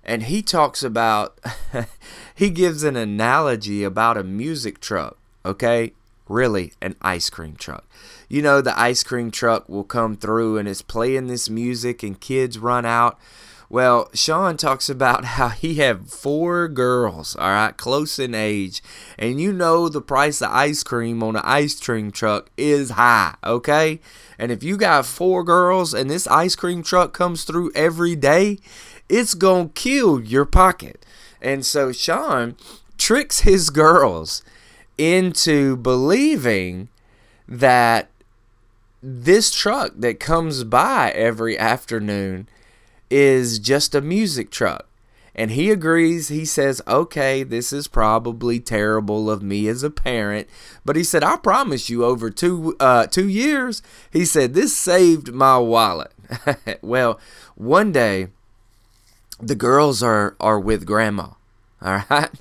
and 0.04 0.24
he 0.24 0.42
talks 0.42 0.84
about 0.84 1.40
he 2.36 2.50
gives 2.50 2.84
an 2.84 2.96
analogy 2.96 3.84
about 3.84 4.18
a 4.18 4.24
music 4.24 4.80
truck. 4.80 5.18
Okay, 5.46 5.94
really 6.28 6.74
an 6.82 6.96
ice 7.02 7.30
cream 7.30 7.56
truck. 7.56 7.86
You 8.30 8.42
know, 8.42 8.62
the 8.62 8.78
ice 8.80 9.04
cream 9.04 9.32
truck 9.32 9.68
will 9.68 9.84
come 9.84 10.16
through 10.16 10.58
and 10.58 10.68
it's 10.68 10.82
playing 10.82 11.28
this 11.28 11.50
music, 11.50 12.04
and 12.04 12.20
kids 12.20 12.58
run 12.58 12.86
out 12.86 13.20
well, 13.74 14.12
Sean 14.14 14.56
talks 14.56 14.88
about 14.88 15.26
how 15.40 15.50
he 15.50 15.76
had 15.76 16.08
four 16.08 16.68
girls, 16.68 17.36
all 17.36 17.50
right, 17.50 17.76
close 17.76 18.20
in 18.20 18.36
age, 18.36 18.84
and 19.18 19.42
you 19.42 19.52
know 19.52 19.90
the 19.90 20.00
price 20.00 20.44
of 20.44 20.52
ice 20.52 20.84
cream 20.84 21.24
on 21.24 21.36
an 21.36 21.42
ice 21.44 21.80
cream 21.80 22.12
truck 22.12 22.52
is 22.56 22.92
high, 22.92 23.34
okay? 23.44 24.00
And 24.38 24.52
if 24.52 24.62
you 24.62 24.78
got 24.78 25.08
four 25.08 25.44
girls 25.44 25.92
and 25.96 26.08
this 26.08 26.28
ice 26.28 26.56
cream 26.56 26.84
truck 26.84 27.14
comes 27.14 27.46
through 27.46 27.72
every 27.74 28.16
day, 28.16 28.60
it's 29.10 29.34
going 29.34 29.70
to 29.70 29.74
kill 29.74 30.22
your 30.22 30.46
pocket. 30.46 31.06
And 31.42 31.66
so 31.66 31.92
Sean 31.92 32.56
tricks 32.98 33.42
his 33.42 33.70
girls 33.70 34.44
into 34.98 35.76
believing 35.78 36.90
that 37.48 38.10
this 39.02 39.54
truck 39.54 39.92
that 39.98 40.20
comes 40.20 40.64
by 40.64 41.12
every 41.12 41.58
afternoon 41.60 42.48
is 43.10 43.60
just 43.60 43.94
a 43.94 44.02
music 44.02 44.50
truck. 44.50 44.88
And 45.36 45.52
he 45.52 45.72
agrees. 45.72 46.28
He 46.28 46.46
says, 46.46 46.82
okay, 46.88 47.42
this 47.44 47.74
is 47.74 47.88
probably 47.88 48.60
terrible 48.60 49.30
of 49.32 49.42
me 49.42 49.68
as 49.68 49.82
a 49.82 49.90
parent. 49.90 50.48
But 50.86 50.96
he 50.96 51.04
said, 51.04 51.24
I 51.24 51.38
promise 51.38 51.90
you, 51.90 52.06
over 52.06 52.30
two, 52.30 52.76
uh, 52.80 53.08
two 53.08 53.28
years, 53.28 53.82
he 54.12 54.26
said, 54.26 54.54
this 54.54 54.78
saved 54.78 55.34
my 55.34 55.58
wallet. 55.58 56.12
well, 56.82 57.20
one 57.56 57.92
day, 57.92 58.28
the 59.40 59.56
girls 59.56 60.02
are, 60.04 60.36
are 60.40 60.60
with 60.60 60.86
grandma, 60.86 61.30
all 61.82 62.04
right? 62.10 62.32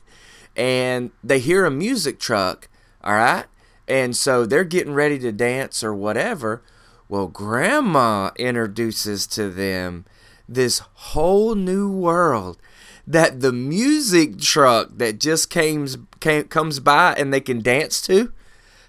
And 0.56 1.10
they 1.24 1.38
hear 1.38 1.64
a 1.64 1.70
music 1.70 2.18
truck, 2.18 2.68
all 3.02 3.14
right? 3.14 3.46
And 3.88 4.16
so 4.16 4.46
they're 4.46 4.64
getting 4.64 4.94
ready 4.94 5.18
to 5.20 5.32
dance 5.32 5.82
or 5.82 5.94
whatever. 5.94 6.62
Well, 7.08 7.26
grandma 7.26 8.30
introduces 8.36 9.26
to 9.28 9.50
them 9.50 10.04
this 10.48 10.80
whole 10.94 11.54
new 11.54 11.90
world 11.90 12.58
that 13.06 13.40
the 13.40 13.52
music 13.52 14.38
truck 14.38 14.90
that 14.96 15.18
just 15.18 15.50
came, 15.50 15.86
came 16.20 16.44
comes 16.44 16.80
by 16.80 17.14
and 17.14 17.32
they 17.32 17.40
can 17.40 17.60
dance 17.60 18.00
to 18.02 18.32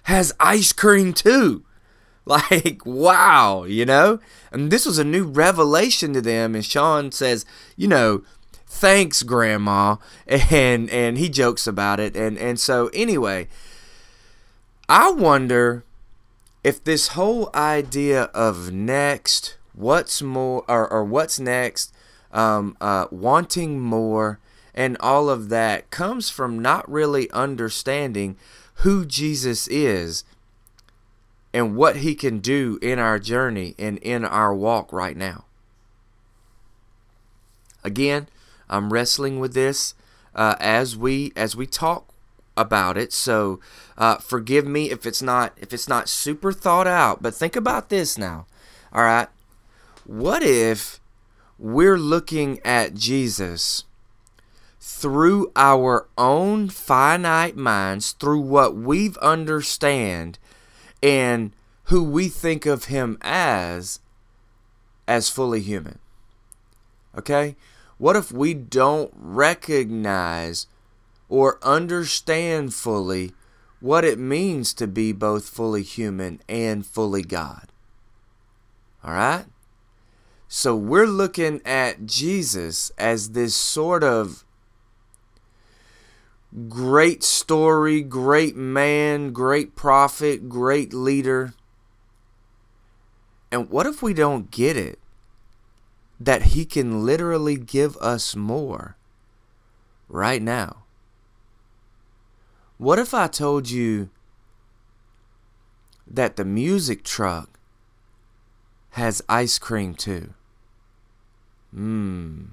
has 0.04 0.32
ice 0.38 0.72
cream 0.72 1.12
too. 1.12 1.64
Like, 2.26 2.86
wow, 2.86 3.64
you 3.64 3.84
know? 3.84 4.18
And 4.50 4.70
this 4.70 4.86
was 4.86 4.98
a 4.98 5.04
new 5.04 5.24
revelation 5.24 6.14
to 6.14 6.22
them. 6.22 6.54
And 6.54 6.64
Sean 6.64 7.12
says, 7.12 7.44
you 7.76 7.86
know, 7.86 8.22
thanks, 8.66 9.22
Grandma. 9.22 9.96
And 10.50 10.88
and 10.88 11.18
he 11.18 11.28
jokes 11.28 11.66
about 11.66 12.00
it. 12.00 12.16
And 12.16 12.38
and 12.38 12.58
so 12.58 12.88
anyway, 12.94 13.48
I 14.88 15.10
wonder 15.10 15.84
if 16.62 16.82
this 16.82 17.08
whole 17.08 17.50
idea 17.54 18.24
of 18.32 18.72
next 18.72 19.56
what's 19.74 20.22
more 20.22 20.64
or, 20.68 20.90
or 20.90 21.04
what's 21.04 21.38
next, 21.38 21.92
um, 22.32 22.76
uh, 22.80 23.06
wanting 23.10 23.80
more, 23.80 24.38
and 24.74 24.96
all 25.00 25.28
of 25.28 25.48
that 25.50 25.90
comes 25.90 26.30
from 26.30 26.58
not 26.60 26.90
really 26.90 27.30
understanding 27.32 28.36
who 28.76 29.04
Jesus 29.04 29.68
is 29.68 30.24
and 31.54 31.76
what 31.76 31.98
he 31.98 32.16
can 32.16 32.40
do 32.40 32.80
in 32.82 32.98
our 32.98 33.20
journey 33.20 33.76
and 33.78 33.96
in 33.98 34.24
our 34.24 34.52
walk 34.52 34.92
right 34.92 35.16
now. 35.16 35.44
Again, 37.84 38.26
I'm 38.68 38.92
wrestling 38.92 39.38
with 39.38 39.54
this 39.54 39.94
uh, 40.34 40.56
as 40.58 40.96
we 40.96 41.32
as 41.36 41.54
we 41.54 41.66
talk 41.66 42.08
about 42.56 42.98
it. 42.98 43.12
So 43.12 43.60
uh, 43.96 44.16
forgive 44.16 44.66
me 44.66 44.90
if 44.90 45.06
it's 45.06 45.22
not 45.22 45.56
if 45.56 45.72
it's 45.72 45.88
not 45.88 46.08
super 46.08 46.50
thought 46.52 46.88
out. 46.88 47.22
But 47.22 47.34
think 47.34 47.54
about 47.54 47.88
this 47.88 48.18
now. 48.18 48.46
All 48.92 49.04
right, 49.04 49.28
what 50.04 50.42
if 50.42 50.98
we're 51.56 51.98
looking 51.98 52.58
at 52.64 52.94
Jesus 52.94 53.84
through 54.80 55.52
our 55.54 56.08
own 56.18 56.68
finite 56.68 57.56
minds, 57.56 58.10
through 58.12 58.40
what 58.40 58.74
we've 58.74 59.16
understand 59.18 60.38
and 61.04 61.54
who 61.84 62.02
we 62.02 62.28
think 62.28 62.64
of 62.64 62.86
him 62.86 63.18
as 63.20 64.00
as 65.06 65.28
fully 65.28 65.60
human? 65.60 65.98
Okay? 67.16 67.56
What 67.98 68.16
if 68.16 68.32
we 68.32 68.54
don't 68.54 69.12
recognize 69.14 70.66
or 71.28 71.58
understand 71.62 72.72
fully 72.72 73.32
what 73.80 74.04
it 74.04 74.18
means 74.18 74.72
to 74.74 74.86
be 74.86 75.12
both 75.12 75.46
fully 75.46 75.82
human 75.82 76.40
and 76.48 76.86
fully 76.86 77.22
God? 77.22 77.68
All 79.04 79.12
right? 79.12 79.44
So 80.48 80.74
we're 80.74 81.06
looking 81.06 81.60
at 81.66 82.06
Jesus 82.06 82.90
as 82.96 83.30
this 83.30 83.54
sort 83.54 84.02
of 84.02 84.43
great 86.68 87.22
story, 87.22 88.00
great 88.00 88.56
man, 88.56 89.32
great 89.32 89.74
prophet, 89.74 90.48
great 90.48 90.94
leader. 90.94 91.54
And 93.50 93.70
what 93.70 93.86
if 93.86 94.02
we 94.02 94.14
don't 94.14 94.50
get 94.50 94.76
it? 94.76 94.98
That 96.20 96.42
he 96.42 96.64
can 96.64 97.04
literally 97.04 97.56
give 97.56 97.96
us 97.96 98.36
more 98.36 98.96
right 100.08 100.40
now. 100.40 100.84
What 102.78 102.98
if 102.98 103.14
I 103.14 103.26
told 103.26 103.70
you 103.70 104.10
that 106.06 106.36
the 106.36 106.44
music 106.44 107.02
truck 107.02 107.58
has 108.90 109.22
ice 109.28 109.58
cream 109.58 109.94
too? 109.94 110.34
Hmm. 111.72 112.44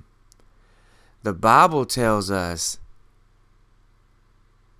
The 1.23 1.33
Bible 1.33 1.85
tells 1.85 2.31
us 2.31 2.79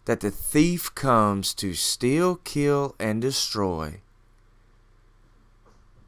that 0.05 0.21
the 0.21 0.31
thief 0.31 0.93
comes 0.95 1.53
to 1.55 1.73
steal, 1.73 2.37
kill, 2.37 2.95
and 2.99 3.21
destroy. 3.21 4.01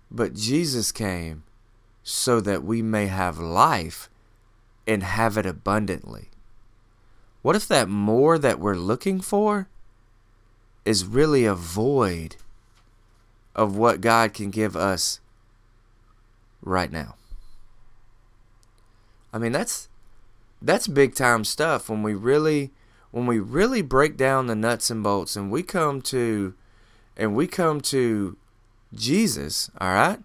But 0.10 0.34
Jesus 0.34 0.91
came 0.91 1.43
so 2.03 2.41
that 2.41 2.63
we 2.63 2.82
may 2.82 3.08
have 3.08 3.39
life 3.39 4.10
and 4.86 5.03
have 5.03 5.38
it 5.38 5.45
abundantly. 5.45 6.29
What 7.41 7.56
if 7.56 7.67
that 7.67 7.89
more 7.89 8.38
that 8.38 8.60
we're 8.60 8.75
looking 8.75 9.21
for 9.21 9.67
is 10.86 11.06
really 11.06 11.45
a 11.45 11.56
void 11.56 12.36
of 13.56 13.77
what 13.77 14.01
God 14.01 14.34
can 14.34 14.49
give 14.49 14.75
us 14.75 15.19
right 16.62 16.91
now? 16.91 17.15
I 19.34 19.39
mean, 19.39 19.51
that's 19.51 19.89
that's 20.62 20.88
big 20.88 21.15
time 21.15 21.43
stuff 21.43 21.89
when 21.89 22.03
we 22.03 22.13
really 22.13 22.71
when 23.13 23.28
we 23.28 23.38
really 23.38 23.84
break 23.84 24.17
down 24.17 24.47
the 24.47 24.56
nuts 24.56 24.89
and 24.89 25.04
bolts 25.04 25.36
and 25.36 25.52
we 25.52 25.62
come 25.62 26.02
to 26.02 26.56
and 27.15 27.36
we 27.36 27.45
come 27.45 27.80
to 27.80 28.36
Jesus, 28.91 29.69
all 29.80 29.93
right? 29.93 30.19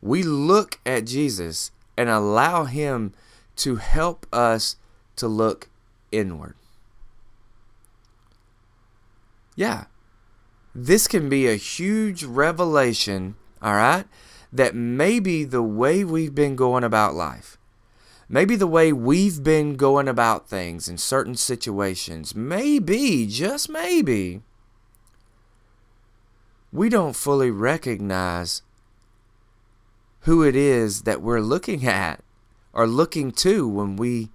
We 0.00 0.22
look 0.22 0.80
at 0.86 1.04
Jesus 1.04 1.70
and 1.98 2.08
allow 2.08 2.64
him 2.64 3.12
to 3.56 3.76
help 3.76 4.26
us 4.32 4.76
to 5.16 5.28
look 5.28 5.68
inward. 6.10 6.54
Yeah. 9.54 9.84
this 10.74 11.06
can 11.06 11.28
be 11.28 11.46
a 11.46 11.56
huge 11.56 12.24
revelation, 12.24 13.34
all 13.60 13.74
right, 13.74 14.06
that 14.50 14.74
maybe 14.74 15.44
the 15.44 15.62
way 15.62 16.04
we've 16.04 16.34
been 16.34 16.56
going 16.56 16.84
about 16.84 17.14
life, 17.14 17.58
maybe 18.32 18.56
the 18.56 18.66
way 18.66 18.94
we've 18.94 19.44
been 19.44 19.76
going 19.76 20.08
about 20.08 20.48
things 20.48 20.88
in 20.88 20.96
certain 20.96 21.36
situations, 21.36 22.34
maybe, 22.34 23.26
just 23.26 23.68
maybe, 23.68 24.40
we 26.72 26.88
don't 26.88 27.14
fully 27.14 27.50
recognize 27.50 28.62
who 30.20 30.42
it 30.42 30.56
is 30.56 31.02
that 31.02 31.20
we're 31.20 31.42
looking 31.42 31.86
at 31.86 32.24
or 32.72 32.86
looking 32.86 33.30
to 33.30 33.68
when 33.68 33.96
we 33.96 34.30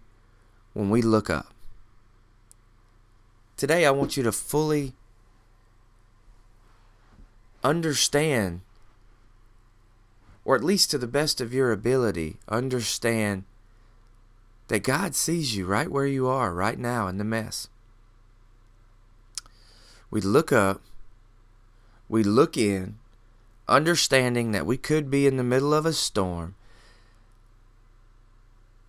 when 0.73 0.91
we 0.91 1.01
look 1.01 1.27
up. 1.27 1.51
Today 3.55 3.83
I 3.83 3.89
want 3.89 4.15
you 4.15 4.21
to 4.21 4.31
fully 4.31 4.93
understand 7.63 8.61
or 10.45 10.55
at 10.55 10.63
least 10.63 10.91
to 10.91 10.99
the 10.99 11.07
best 11.07 11.41
of 11.41 11.51
your 11.51 11.71
ability 11.71 12.37
understand 12.47 13.43
that 14.67 14.83
God 14.83 15.15
sees 15.15 15.55
you 15.55 15.65
right 15.65 15.89
where 15.89 16.05
you 16.05 16.27
are 16.27 16.53
right 16.53 16.77
now 16.77 17.07
in 17.07 17.17
the 17.17 17.23
mess. 17.23 17.69
We 20.09 20.21
look 20.21 20.51
up, 20.51 20.81
we 22.09 22.23
look 22.23 22.57
in, 22.57 22.97
understanding 23.67 24.51
that 24.51 24.65
we 24.65 24.77
could 24.77 25.11
be 25.11 25.27
in 25.27 25.37
the 25.37 25.43
middle 25.43 25.73
of 25.73 25.85
a 25.85 25.93
storm, 25.93 26.55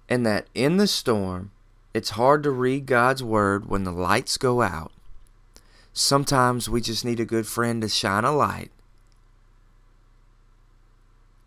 and 0.08 0.24
that 0.24 0.46
in 0.54 0.76
the 0.76 0.86
storm, 0.86 1.50
it's 1.92 2.10
hard 2.10 2.42
to 2.44 2.50
read 2.50 2.86
God's 2.86 3.22
Word 3.22 3.68
when 3.68 3.84
the 3.84 3.92
lights 3.92 4.36
go 4.36 4.62
out. 4.62 4.92
Sometimes 5.92 6.68
we 6.68 6.80
just 6.80 7.04
need 7.04 7.18
a 7.18 7.24
good 7.24 7.46
friend 7.46 7.82
to 7.82 7.88
shine 7.88 8.24
a 8.24 8.32
light. 8.32 8.70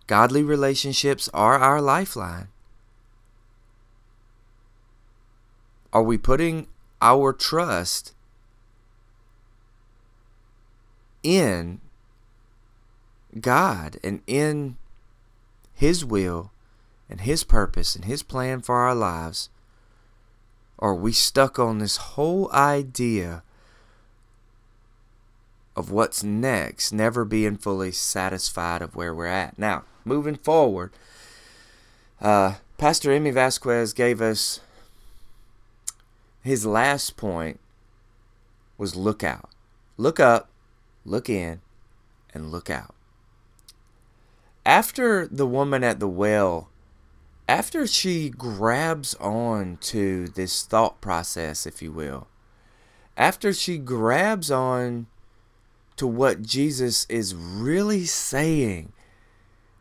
Godly 0.07 0.43
relationships 0.43 1.29
are 1.33 1.57
our 1.57 1.81
lifeline. 1.81 2.49
Are 5.93 6.03
we 6.03 6.17
putting 6.17 6.67
our 7.01 7.33
trust 7.33 8.13
in 11.23 11.81
God 13.39 13.97
and 14.03 14.21
in 14.25 14.77
His 15.73 16.05
will 16.05 16.51
and 17.09 17.21
His 17.21 17.43
purpose 17.43 17.95
and 17.95 18.05
His 18.05 18.23
plan 18.23 18.61
for 18.61 18.75
our 18.77 18.95
lives? 18.95 19.49
Are 20.79 20.95
we 20.95 21.11
stuck 21.11 21.59
on 21.59 21.77
this 21.77 21.97
whole 21.97 22.51
idea 22.51 23.43
of 25.75 25.91
what's 25.91 26.23
next, 26.23 26.91
never 26.91 27.23
being 27.23 27.57
fully 27.57 27.91
satisfied 27.91 28.81
of 28.81 28.95
where 28.95 29.13
we're 29.13 29.27
at? 29.27 29.59
Now, 29.59 29.83
moving 30.05 30.35
forward, 30.35 30.91
uh, 32.19 32.55
Pastor 32.77 33.11
Emmy 33.11 33.31
Vasquez 33.31 33.93
gave 33.93 34.21
us 34.21 34.61
his 36.41 36.65
last 36.65 37.17
point 37.17 37.59
was 38.77 38.95
look 38.95 39.23
out. 39.23 39.49
Look 39.97 40.19
up, 40.19 40.49
look 41.05 41.29
in, 41.29 41.61
and 42.33 42.51
look 42.51 42.69
out 42.69 42.95
after 44.65 45.27
the 45.27 45.47
woman 45.47 45.83
at 45.83 45.99
the 45.99 46.07
well, 46.07 46.69
after 47.47 47.87
she 47.87 48.29
grabs 48.29 49.15
on 49.15 49.77
to 49.81 50.27
this 50.29 50.63
thought 50.63 51.01
process, 51.01 51.65
if 51.65 51.81
you 51.81 51.91
will, 51.91 52.27
after 53.17 53.53
she 53.53 53.77
grabs 53.77 54.51
on 54.51 55.07
to 55.97 56.07
what 56.07 56.41
Jesus 56.41 57.05
is 57.09 57.35
really 57.35 58.05
saying, 58.05 58.93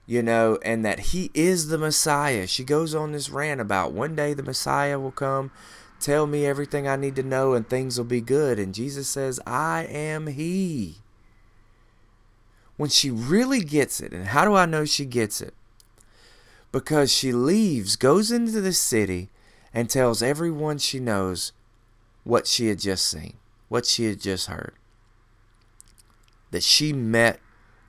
you 0.06 0.22
know, 0.22 0.58
and 0.64 0.84
that 0.84 1.00
he 1.00 1.30
is 1.34 1.68
the 1.68 1.78
Messiah, 1.78 2.46
she 2.46 2.64
goes 2.64 2.94
on 2.94 3.12
this 3.12 3.30
rant 3.30 3.60
about 3.60 3.92
one 3.92 4.16
day 4.16 4.34
the 4.34 4.42
Messiah 4.42 4.98
will 4.98 5.12
come, 5.12 5.50
tell 6.00 6.26
me 6.26 6.46
everything 6.46 6.88
I 6.88 6.96
need 6.96 7.16
to 7.16 7.22
know, 7.22 7.54
and 7.54 7.68
things 7.68 7.98
will 7.98 8.04
be 8.04 8.20
good. 8.20 8.58
And 8.58 8.74
Jesus 8.74 9.08
says, 9.08 9.40
I 9.46 9.84
am 9.84 10.26
he 10.26 10.96
when 12.76 12.88
she 12.88 13.10
really 13.10 13.60
gets 13.60 14.00
it. 14.00 14.12
And 14.12 14.28
how 14.28 14.44
do 14.44 14.54
I 14.54 14.66
know 14.66 14.84
she 14.84 15.04
gets 15.04 15.40
it? 15.40 15.54
Because 16.72 17.12
she 17.12 17.32
leaves, 17.32 17.96
goes 17.96 18.30
into 18.30 18.60
the 18.60 18.72
city, 18.72 19.28
and 19.74 19.90
tells 19.90 20.22
everyone 20.22 20.78
she 20.78 20.98
knows 20.98 21.52
what 22.24 22.46
she 22.46 22.68
had 22.68 22.78
just 22.78 23.06
seen, 23.06 23.34
what 23.68 23.86
she 23.86 24.04
had 24.06 24.20
just 24.20 24.46
heard. 24.46 24.72
That 26.50 26.62
she 26.62 26.92
met 26.92 27.38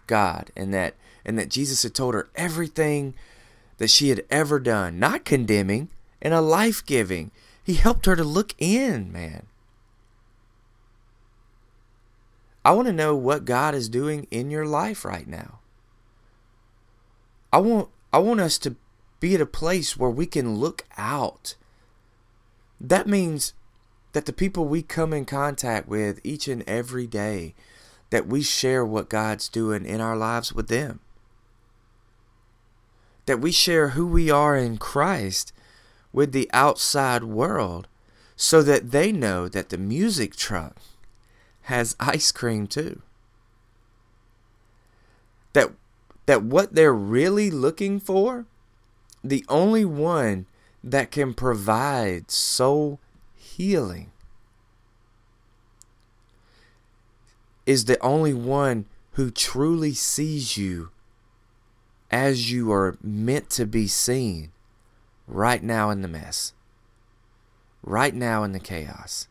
God 0.08 0.52
and 0.56 0.74
that 0.74 0.96
and 1.26 1.38
that 1.40 1.50
Jesus 1.50 1.84
had 1.84 1.94
told 1.94 2.14
her 2.14 2.30
everything 2.36 3.14
that 3.78 3.90
she 3.90 4.10
had 4.10 4.26
ever 4.30 4.60
done, 4.60 5.00
not 5.00 5.24
condemning, 5.24 5.90
and 6.22 6.34
a 6.34 6.42
life 6.42 6.86
giving. 6.86 7.32
He 7.64 7.76
helped 7.76 8.06
her 8.06 8.16
to 8.16 8.24
look 8.24 8.54
in, 8.58 9.12
man. 9.12 9.46
I 12.64 12.72
want 12.72 12.88
to 12.88 12.94
know 12.94 13.16
what 13.16 13.46
God 13.46 13.74
is 13.74 13.90
doing 13.90 14.28
in 14.30 14.52
your 14.52 14.66
life 14.66 15.04
right 15.04 15.28
now. 15.28 15.60
I 17.52 17.58
want 17.58 17.90
I 18.14 18.20
want 18.20 18.40
us 18.40 18.58
to 18.60 18.76
be 19.20 19.36
at 19.36 19.42
a 19.42 19.46
place 19.46 19.98
where 19.98 20.10
we 20.10 20.26
can 20.26 20.56
look 20.56 20.86
out. 20.98 21.56
That 22.80 23.08
means 23.08 23.54
that 24.14 24.26
the 24.26 24.34
people 24.34 24.66
we 24.66 24.82
come 24.82 25.14
in 25.14 25.26
contact 25.26 25.88
with 25.88 26.20
each 26.24 26.48
and 26.48 26.64
every 26.68 27.08
day 27.08 27.56
that 28.10 28.28
we 28.28 28.42
share 28.42 28.86
what 28.86 29.10
God's 29.10 29.48
doing 29.48 29.86
in 29.86 30.02
our 30.02 30.18
lives 30.18 30.54
with 30.54 30.68
them. 30.68 31.00
That 33.26 33.40
we 33.40 33.52
share 33.52 33.90
who 33.90 34.06
we 34.06 34.30
are 34.30 34.58
in 34.58 34.78
Christ 34.78 35.54
with 36.14 36.32
the 36.32 36.50
outside 36.54 37.24
world 37.24 37.88
so 38.36 38.62
that 38.62 38.92
they 38.92 39.12
know 39.12 39.48
that 39.48 39.70
the 39.70 39.78
music 39.78 40.36
truck 40.36 40.76
has 41.64 41.96
ice 42.00 42.32
cream 42.32 42.68
too. 42.68 43.02
That 45.54 45.72
that 46.26 46.44
what 46.44 46.76
they're 46.76 46.94
really 46.94 47.52
looking 47.52 48.00
for, 48.00 48.46
the 49.24 49.46
only 49.50 49.86
one 49.86 50.46
that 50.84 51.12
can 51.12 51.34
provide 51.34 52.32
soul 52.32 53.00
healing 53.36 54.12
is 57.66 57.86
the 57.86 58.00
only 58.02 58.34
one 58.34 58.86
who 59.12 59.30
truly 59.30 59.94
sees 59.94 60.58
you 60.58 60.90
as 62.10 62.52
you 62.52 62.72
are 62.72 62.98
meant 63.02 63.50
to 63.52 63.66
be 63.66 63.88
seen 63.88 64.52
right 65.32 65.64
now 65.64 65.90
in 65.90 66.02
the 66.02 66.08
mess, 66.08 66.54
right 67.82 68.14
now 68.14 68.44
in 68.44 68.52
the 68.52 68.60
chaos. 68.60 69.28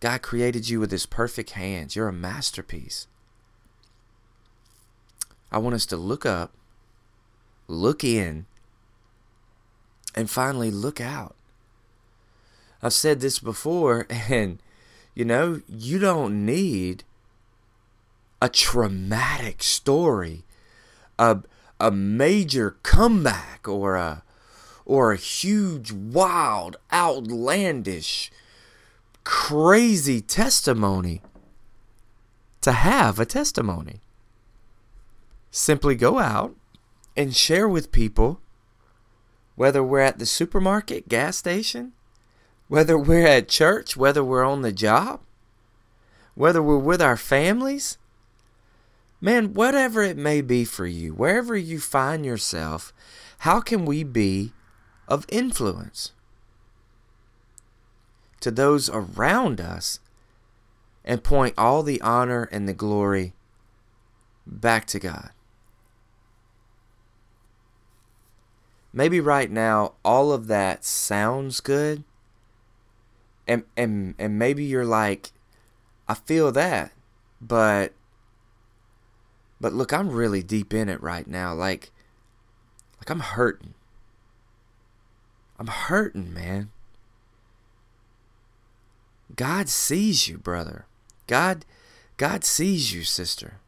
God 0.00 0.22
created 0.22 0.68
you 0.68 0.78
with 0.78 0.92
his 0.92 1.04
perfect 1.04 1.50
hands. 1.50 1.96
You're 1.96 2.08
a 2.08 2.12
masterpiece. 2.12 3.08
I 5.50 5.58
want 5.58 5.74
us 5.74 5.86
to 5.86 5.96
look 5.96 6.24
up, 6.24 6.52
look 7.66 8.04
in, 8.04 8.46
and 10.14 10.30
finally 10.30 10.70
look 10.70 11.00
out. 11.00 11.34
I've 12.82 12.92
said 12.92 13.20
this 13.20 13.38
before, 13.38 14.06
and 14.30 14.60
you 15.14 15.24
know, 15.24 15.62
you 15.68 15.98
don't 15.98 16.44
need 16.46 17.02
a 18.40 18.48
traumatic 18.48 19.62
story, 19.62 20.44
a, 21.18 21.38
a 21.80 21.90
major 21.90 22.76
comeback, 22.82 23.66
or 23.66 23.96
a 23.96 24.22
or 24.86 25.12
a 25.12 25.16
huge, 25.16 25.92
wild, 25.92 26.76
outlandish 26.92 28.30
crazy 29.24 30.20
testimony 30.20 31.20
to 32.60 32.70
have 32.70 33.18
a 33.18 33.26
testimony. 33.26 34.00
Simply 35.50 35.96
go 35.96 36.20
out 36.20 36.54
and 37.16 37.34
share 37.34 37.68
with 37.68 37.90
people, 37.90 38.40
whether 39.56 39.82
we're 39.82 40.00
at 40.00 40.20
the 40.20 40.26
supermarket, 40.26 41.08
gas 41.08 41.36
station, 41.36 41.92
whether 42.68 42.96
we're 42.96 43.26
at 43.26 43.48
church, 43.48 43.96
whether 43.96 44.22
we're 44.22 44.44
on 44.44 44.62
the 44.62 44.72
job, 44.72 45.20
whether 46.34 46.62
we're 46.62 46.78
with 46.78 47.02
our 47.02 47.16
families. 47.16 47.98
Man, 49.20 49.54
whatever 49.54 50.02
it 50.02 50.16
may 50.16 50.40
be 50.40 50.64
for 50.64 50.86
you, 50.86 51.14
wherever 51.14 51.56
you 51.56 51.80
find 51.80 52.24
yourself, 52.24 52.92
how 53.38 53.60
can 53.60 53.84
we 53.84 54.04
be 54.04 54.52
of 55.08 55.26
influence? 55.28 56.12
to 58.40 58.50
those 58.52 58.88
around 58.90 59.60
us 59.60 59.98
and 61.04 61.24
point 61.24 61.54
all 61.58 61.82
the 61.82 62.00
honor 62.00 62.48
and 62.52 62.68
the 62.68 62.72
glory 62.72 63.32
back 64.46 64.86
to 64.86 65.00
God. 65.00 65.30
Maybe 68.92 69.20
right 69.20 69.50
now 69.50 69.94
all 70.04 70.32
of 70.32 70.46
that 70.46 70.84
sounds 70.84 71.60
good. 71.60 72.04
And 73.48 73.64
and 73.76 74.14
and 74.16 74.38
maybe 74.38 74.64
you're 74.64 74.84
like 74.84 75.32
I 76.08 76.14
feel 76.14 76.52
that. 76.52 76.92
but 77.40 77.94
but 79.60 79.72
look, 79.72 79.92
I'm 79.92 80.10
really 80.10 80.42
deep 80.42 80.72
in 80.72 80.88
it 80.88 81.02
right 81.02 81.26
now. 81.26 81.52
Like 81.52 81.90
like 82.98 83.10
I'm 83.10 83.20
hurting. 83.20 83.74
I'm 85.58 85.68
hurting, 85.68 86.32
man. 86.32 86.70
God 89.34 89.68
sees 89.68 90.28
you, 90.28 90.38
brother. 90.38 90.86
God 91.26 91.64
God 92.16 92.44
sees 92.44 92.94
you, 92.94 93.02
sister. 93.02 93.60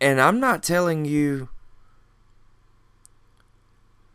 And 0.00 0.20
I'm 0.20 0.40
not 0.40 0.62
telling 0.62 1.04
you 1.04 1.48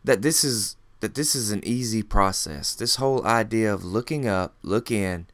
that 0.04 0.20
this 0.20 0.44
is 0.44 0.76
that 1.00 1.14
this 1.14 1.34
is 1.34 1.50
an 1.50 1.62
easy 1.64 2.02
process. 2.02 2.74
This 2.74 2.96
whole 2.96 3.26
idea 3.26 3.72
of 3.72 3.84
looking 3.84 4.26
up, 4.26 4.54
look 4.62 4.90
in, 4.90 5.26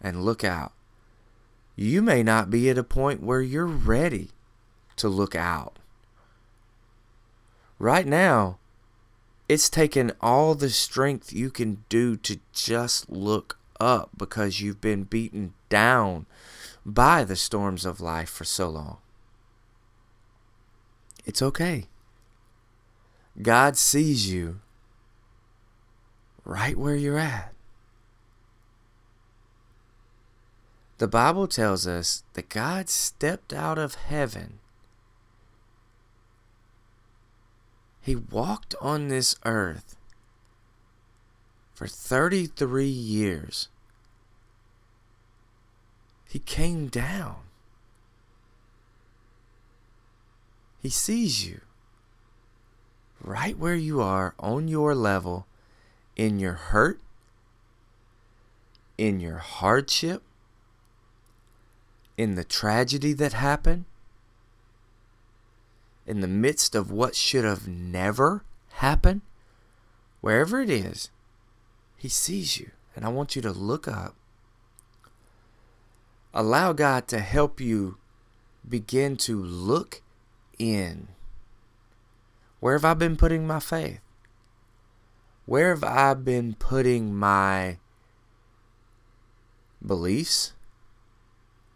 and 0.00 0.24
look 0.24 0.44
out. 0.44 0.72
You 1.76 2.02
may 2.02 2.22
not 2.22 2.50
be 2.50 2.70
at 2.70 2.78
a 2.78 2.84
point 2.84 3.22
where 3.22 3.40
you're 3.40 3.66
ready 3.66 4.30
to 4.96 5.08
look 5.08 5.34
out. 5.34 5.78
Right 7.78 8.06
now, 8.06 8.58
it's 9.48 9.68
taken 9.68 10.12
all 10.20 10.54
the 10.54 10.70
strength 10.70 11.32
you 11.32 11.50
can 11.50 11.84
do 11.88 12.16
to 12.16 12.40
just 12.52 13.10
look 13.10 13.58
up 13.80 14.10
because 14.16 14.60
you've 14.60 14.80
been 14.80 15.04
beaten 15.04 15.54
down 15.68 16.26
by 16.86 17.24
the 17.24 17.36
storms 17.36 17.84
of 17.84 18.00
life 18.00 18.30
for 18.30 18.44
so 18.44 18.68
long. 18.68 18.98
It's 21.26 21.42
okay. 21.42 21.86
God 23.40 23.76
sees 23.76 24.30
you 24.30 24.60
right 26.44 26.76
where 26.76 26.94
you're 26.94 27.18
at. 27.18 27.54
The 30.98 31.08
Bible 31.08 31.48
tells 31.48 31.86
us 31.86 32.22
that 32.34 32.48
God 32.48 32.88
stepped 32.88 33.52
out 33.52 33.78
of 33.78 33.96
heaven. 33.96 34.60
He 38.04 38.14
walked 38.14 38.74
on 38.82 39.08
this 39.08 39.34
earth 39.46 39.96
for 41.74 41.86
33 41.86 42.86
years. 42.86 43.68
He 46.28 46.38
came 46.38 46.88
down. 46.88 47.36
He 50.82 50.90
sees 50.90 51.46
you 51.46 51.62
right 53.22 53.56
where 53.56 53.74
you 53.74 54.02
are 54.02 54.34
on 54.38 54.68
your 54.68 54.94
level 54.94 55.46
in 56.14 56.38
your 56.38 56.52
hurt, 56.52 57.00
in 58.98 59.18
your 59.18 59.38
hardship, 59.38 60.22
in 62.18 62.34
the 62.34 62.44
tragedy 62.44 63.14
that 63.14 63.32
happened, 63.32 63.86
in 66.06 66.20
the 66.20 66.28
midst 66.28 66.74
of 66.74 66.90
what 66.90 67.14
should 67.14 67.44
have 67.44 67.66
never 67.66 68.44
happened, 68.74 69.22
wherever 70.20 70.60
it 70.60 70.70
is, 70.70 71.10
He 71.96 72.08
sees 72.08 72.58
you. 72.58 72.70
And 72.96 73.04
I 73.04 73.08
want 73.08 73.34
you 73.34 73.42
to 73.42 73.50
look 73.50 73.88
up. 73.88 74.14
Allow 76.32 76.72
God 76.72 77.08
to 77.08 77.18
help 77.18 77.60
you 77.60 77.98
begin 78.68 79.16
to 79.18 79.42
look 79.42 80.02
in. 80.58 81.08
Where 82.60 82.74
have 82.74 82.84
I 82.84 82.94
been 82.94 83.16
putting 83.16 83.46
my 83.46 83.60
faith? 83.60 84.00
Where 85.46 85.70
have 85.70 85.84
I 85.84 86.14
been 86.14 86.54
putting 86.54 87.14
my 87.14 87.78
beliefs? 89.84 90.54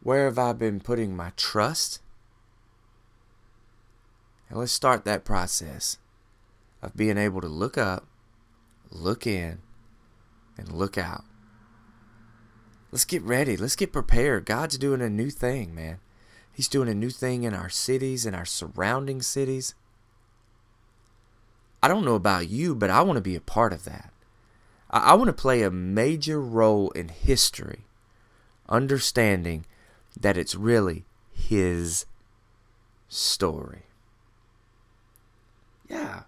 Where 0.02 0.24
have 0.24 0.38
I 0.38 0.52
been 0.54 0.80
putting 0.80 1.14
my 1.14 1.32
trust? 1.36 2.00
And 4.48 4.58
let's 4.58 4.72
start 4.72 5.04
that 5.04 5.24
process 5.24 5.98
of 6.82 6.96
being 6.96 7.18
able 7.18 7.40
to 7.40 7.48
look 7.48 7.76
up, 7.76 8.06
look 8.90 9.26
in, 9.26 9.58
and 10.56 10.72
look 10.72 10.96
out. 10.96 11.24
Let's 12.90 13.04
get 13.04 13.22
ready. 13.22 13.56
Let's 13.56 13.76
get 13.76 13.92
prepared. 13.92 14.46
God's 14.46 14.78
doing 14.78 15.02
a 15.02 15.10
new 15.10 15.30
thing, 15.30 15.74
man. 15.74 15.98
He's 16.52 16.68
doing 16.68 16.88
a 16.88 16.94
new 16.94 17.10
thing 17.10 17.42
in 17.42 17.54
our 17.54 17.68
cities, 17.68 18.24
in 18.24 18.34
our 18.34 18.46
surrounding 18.46 19.22
cities. 19.22 19.74
I 21.82 21.88
don't 21.88 22.04
know 22.04 22.14
about 22.14 22.48
you, 22.48 22.74
but 22.74 22.90
I 22.90 23.02
want 23.02 23.18
to 23.18 23.22
be 23.22 23.36
a 23.36 23.40
part 23.40 23.72
of 23.72 23.84
that. 23.84 24.12
I, 24.90 25.10
I 25.10 25.14
want 25.14 25.28
to 25.28 25.34
play 25.34 25.62
a 25.62 25.70
major 25.70 26.40
role 26.40 26.90
in 26.90 27.08
history, 27.08 27.84
understanding 28.68 29.66
that 30.18 30.36
it's 30.36 30.54
really 30.54 31.04
his 31.30 32.06
story. 33.08 33.82
Yeah. 35.88 36.22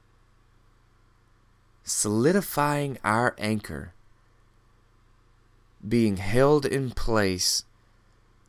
Solidifying 1.85 2.99
our 3.05 3.35
anchor, 3.39 3.93
being 5.87 6.19
held 6.19 6.65
in 6.67 6.91
place 6.91 7.65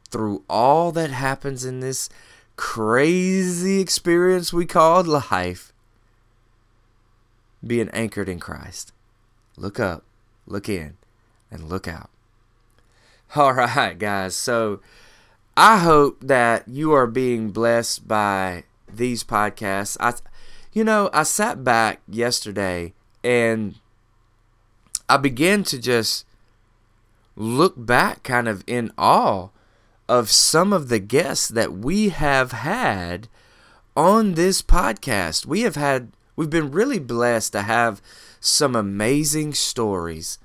through 0.09 0.43
all 0.49 0.91
that 0.91 1.09
happens 1.09 1.65
in 1.65 1.79
this 1.79 2.09
crazy 2.55 3.79
experience 3.79 4.53
we 4.53 4.65
called 4.65 5.07
life 5.07 5.71
being 7.65 7.89
anchored 7.89 8.29
in 8.29 8.39
Christ. 8.39 8.91
Look 9.57 9.79
up, 9.79 10.03
look 10.45 10.67
in, 10.67 10.97
and 11.49 11.69
look 11.69 11.87
out. 11.87 12.09
All 13.35 13.53
right, 13.53 13.97
guys. 13.97 14.35
So 14.35 14.81
I 15.55 15.79
hope 15.79 16.17
that 16.21 16.67
you 16.67 16.91
are 16.93 17.07
being 17.07 17.51
blessed 17.51 18.07
by 18.07 18.63
these 18.91 19.23
podcasts. 19.23 19.97
I, 19.99 20.13
you 20.73 20.83
know, 20.83 21.09
I 21.13 21.23
sat 21.23 21.63
back 21.63 22.01
yesterday 22.07 22.93
and 23.23 23.75
I 25.09 25.17
began 25.17 25.63
to 25.65 25.79
just 25.79 26.25
look 27.35 27.73
back 27.77 28.23
kind 28.23 28.47
of 28.47 28.63
in 28.67 28.91
awe 28.97 29.49
of 30.07 30.29
some 30.29 30.73
of 30.73 30.89
the 30.89 30.99
guests 30.99 31.47
that 31.47 31.73
we 31.73 32.09
have 32.09 32.51
had 32.51 33.27
on 33.95 34.33
this 34.33 34.61
podcast. 34.61 35.45
We 35.45 35.61
have 35.61 35.75
had 35.75 36.11
We've 36.35 36.49
been 36.49 36.71
really 36.71 36.99
blessed 36.99 37.51
to 37.53 37.61
have 37.61 38.01
some 38.39 38.75
amazing 38.75 39.53
stories. 39.53 40.39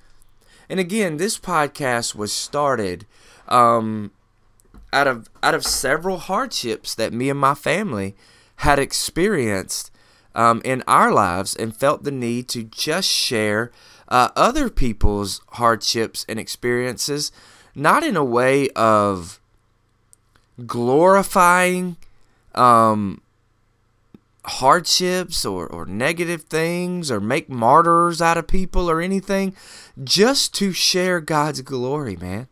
And 0.69 0.81
again, 0.81 1.17
this 1.17 1.39
podcast 1.39 2.15
was 2.15 2.33
started 2.33 3.07
um, 3.49 4.11
out 4.93 5.07
of 5.07 5.31
out 5.43 5.55
of 5.55 5.65
several 5.65 6.19
hardships 6.19 6.95
that 6.97 7.13
me 7.13 7.31
and 7.31 7.39
my 7.39 7.55
family 7.55 8.15
had 8.57 8.79
experienced 8.79 9.91
um, 10.37 10.63
in 10.65 10.85
our 10.87 11.13
lives, 11.13 11.57
and 11.57 11.75
felt 11.75 12.05
the 12.05 12.13
need 12.13 12.47
to 12.51 12.63
just 12.63 13.09
share 13.09 13.73
uh, 14.09 14.29
other 14.37 14.69
people's 14.71 15.41
hardships 15.55 16.25
and 16.29 16.39
experiences, 16.39 17.33
not 17.75 18.05
in 18.05 18.17
a 18.17 18.25
way 18.25 18.69
of 18.71 19.41
glorifying 20.67 21.97
um, 22.55 23.21
hardships 24.45 25.45
or, 25.45 25.67
or 25.67 25.85
negative 25.87 26.43
things 26.43 27.11
or 27.11 27.21
make 27.21 27.49
martyrs 27.49 28.23
out 28.23 28.39
of 28.39 28.47
people 28.47 28.89
or 28.89 29.01
anything, 29.01 29.55
just 30.05 30.55
to 30.55 30.73
share 30.73 31.21
God's 31.21 31.63
glory, 31.63 32.17
man, 32.17 32.49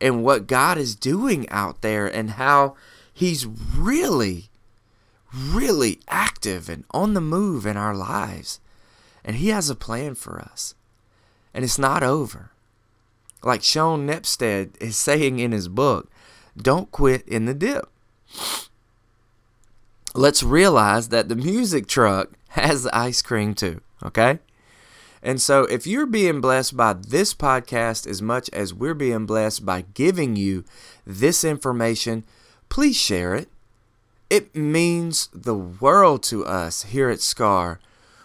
and 0.00 0.22
what 0.22 0.46
God 0.46 0.76
is 0.76 0.94
doing 0.94 1.48
out 1.50 1.80
there 1.80 2.06
and 2.06 2.32
how 2.32 2.74
He's 3.12 3.46
really, 3.46 4.50
really 5.34 6.00
active 6.08 6.68
and 6.68 6.84
on 6.90 7.14
the 7.14 7.20
move 7.20 7.66
in 7.66 7.76
our 7.76 7.94
lives. 7.94 8.60
And 9.24 9.36
He 9.36 9.48
has 9.48 9.70
a 9.70 9.74
plan 9.74 10.14
for 10.14 10.38
us. 10.40 10.74
And 11.52 11.64
it's 11.64 11.78
not 11.78 12.02
over. 12.02 12.50
Like 13.42 13.62
Sean 13.62 14.06
Nepstead 14.06 14.80
is 14.80 14.96
saying 14.96 15.38
in 15.38 15.52
his 15.52 15.68
book, 15.68 16.10
don't 16.56 16.90
quit 16.90 17.26
in 17.28 17.44
the 17.44 17.54
dip 17.54 17.90
let's 20.16 20.42
realize 20.42 21.10
that 21.10 21.28
the 21.28 21.36
music 21.36 21.86
truck 21.86 22.30
has 22.48 22.86
ice 22.88 23.22
cream 23.22 23.54
too, 23.54 23.80
okay? 24.02 24.38
And 25.22 25.40
so, 25.40 25.64
if 25.64 25.86
you're 25.86 26.06
being 26.06 26.40
blessed 26.40 26.76
by 26.76 26.92
this 26.92 27.34
podcast 27.34 28.06
as 28.06 28.22
much 28.22 28.48
as 28.50 28.72
we're 28.72 28.94
being 28.94 29.26
blessed 29.26 29.66
by 29.66 29.84
giving 29.94 30.36
you 30.36 30.64
this 31.04 31.42
information, 31.42 32.24
please 32.68 32.96
share 32.96 33.34
it. 33.34 33.48
It 34.28 34.56
means 34.56 35.28
the 35.32 35.54
world 35.54 36.22
to 36.24 36.44
us 36.44 36.84
here 36.84 37.10
at 37.10 37.20
SCAR 37.20 37.80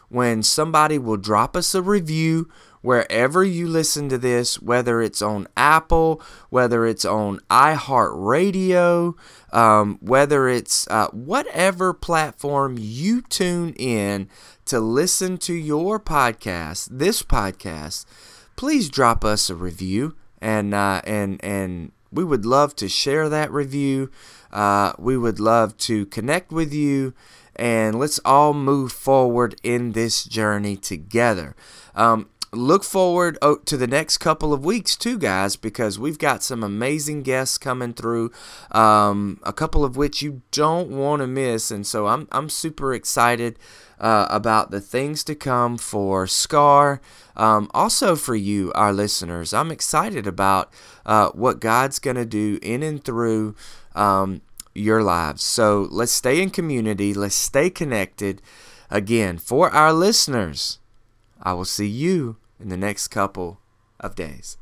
when 0.09 0.43
somebody 0.43 0.97
will 0.97 1.17
drop 1.17 1.55
us 1.55 1.73
a 1.73 1.81
review 1.81 2.49
wherever 2.81 3.43
you 3.43 3.67
listen 3.67 4.09
to 4.09 4.17
this, 4.17 4.61
whether 4.61 5.01
it's 5.01 5.21
on 5.21 5.47
Apple, 5.55 6.21
whether 6.49 6.85
it's 6.85 7.05
on 7.05 7.39
iHeartRadio, 7.49 9.13
um, 9.53 9.97
whether 10.01 10.47
it's 10.47 10.87
uh, 10.89 11.07
whatever 11.11 11.93
platform 11.93 12.75
you 12.79 13.21
tune 13.21 13.73
in 13.73 14.27
to 14.65 14.79
listen 14.79 15.37
to 15.37 15.53
your 15.53 15.99
podcast, 15.99 16.89
this 16.91 17.21
podcast, 17.23 18.05
please 18.55 18.89
drop 18.89 19.23
us 19.23 19.49
a 19.49 19.55
review 19.55 20.15
and 20.41 20.73
uh, 20.73 21.01
and 21.05 21.43
and 21.43 21.91
we 22.11 22.23
would 22.23 22.45
love 22.45 22.75
to 22.77 22.89
share 22.89 23.29
that 23.29 23.51
review. 23.51 24.11
Uh, 24.51 24.93
we 24.97 25.17
would 25.17 25.39
love 25.39 25.77
to 25.77 26.05
connect 26.07 26.51
with 26.51 26.73
you, 26.73 27.13
and 27.55 27.97
let's 27.97 28.19
all 28.25 28.53
move 28.53 28.91
forward 28.91 29.55
in 29.63 29.93
this 29.93 30.23
journey 30.23 30.75
together. 30.75 31.55
Um, 31.95 32.29
look 32.53 32.83
forward 32.83 33.37
oh, 33.41 33.55
to 33.57 33.77
the 33.77 33.87
next 33.87 34.17
couple 34.17 34.53
of 34.53 34.65
weeks 34.65 34.97
too 34.97 35.17
guys 35.17 35.55
because 35.55 35.97
we've 35.97 36.19
got 36.19 36.43
some 36.43 36.63
amazing 36.63 37.23
guests 37.23 37.57
coming 37.57 37.93
through 37.93 38.29
um, 38.71 39.39
a 39.43 39.53
couple 39.53 39.85
of 39.85 39.95
which 39.95 40.21
you 40.21 40.41
don't 40.51 40.89
want 40.89 41.21
to 41.21 41.27
miss 41.27 41.71
and 41.71 41.87
so 41.87 42.07
i'm, 42.07 42.27
I'm 42.31 42.49
super 42.49 42.93
excited 42.93 43.57
uh, 43.99 44.27
about 44.29 44.71
the 44.71 44.81
things 44.81 45.23
to 45.25 45.35
come 45.35 45.77
for 45.77 46.27
scar 46.27 46.99
um, 47.37 47.71
also 47.73 48.17
for 48.17 48.35
you 48.35 48.73
our 48.75 48.91
listeners 48.91 49.53
i'm 49.53 49.71
excited 49.71 50.27
about 50.27 50.73
uh, 51.05 51.29
what 51.29 51.59
god's 51.59 51.99
going 51.99 52.15
to 52.15 52.25
do 52.25 52.59
in 52.61 52.83
and 52.83 53.03
through 53.03 53.55
um, 53.95 54.41
your 54.73 55.03
lives. 55.03 55.43
So 55.43 55.87
let's 55.91 56.11
stay 56.11 56.41
in 56.41 56.49
community. 56.49 57.13
Let's 57.13 57.35
stay 57.35 57.69
connected. 57.69 58.41
Again 58.89 59.37
for 59.37 59.69
our 59.69 59.93
listeners 59.93 60.79
I 61.41 61.53
will 61.53 61.65
see 61.65 61.87
you 61.87 62.37
in 62.59 62.69
the 62.69 62.77
next 62.77 63.07
couple 63.07 63.59
of 63.99 64.15
days. 64.15 64.57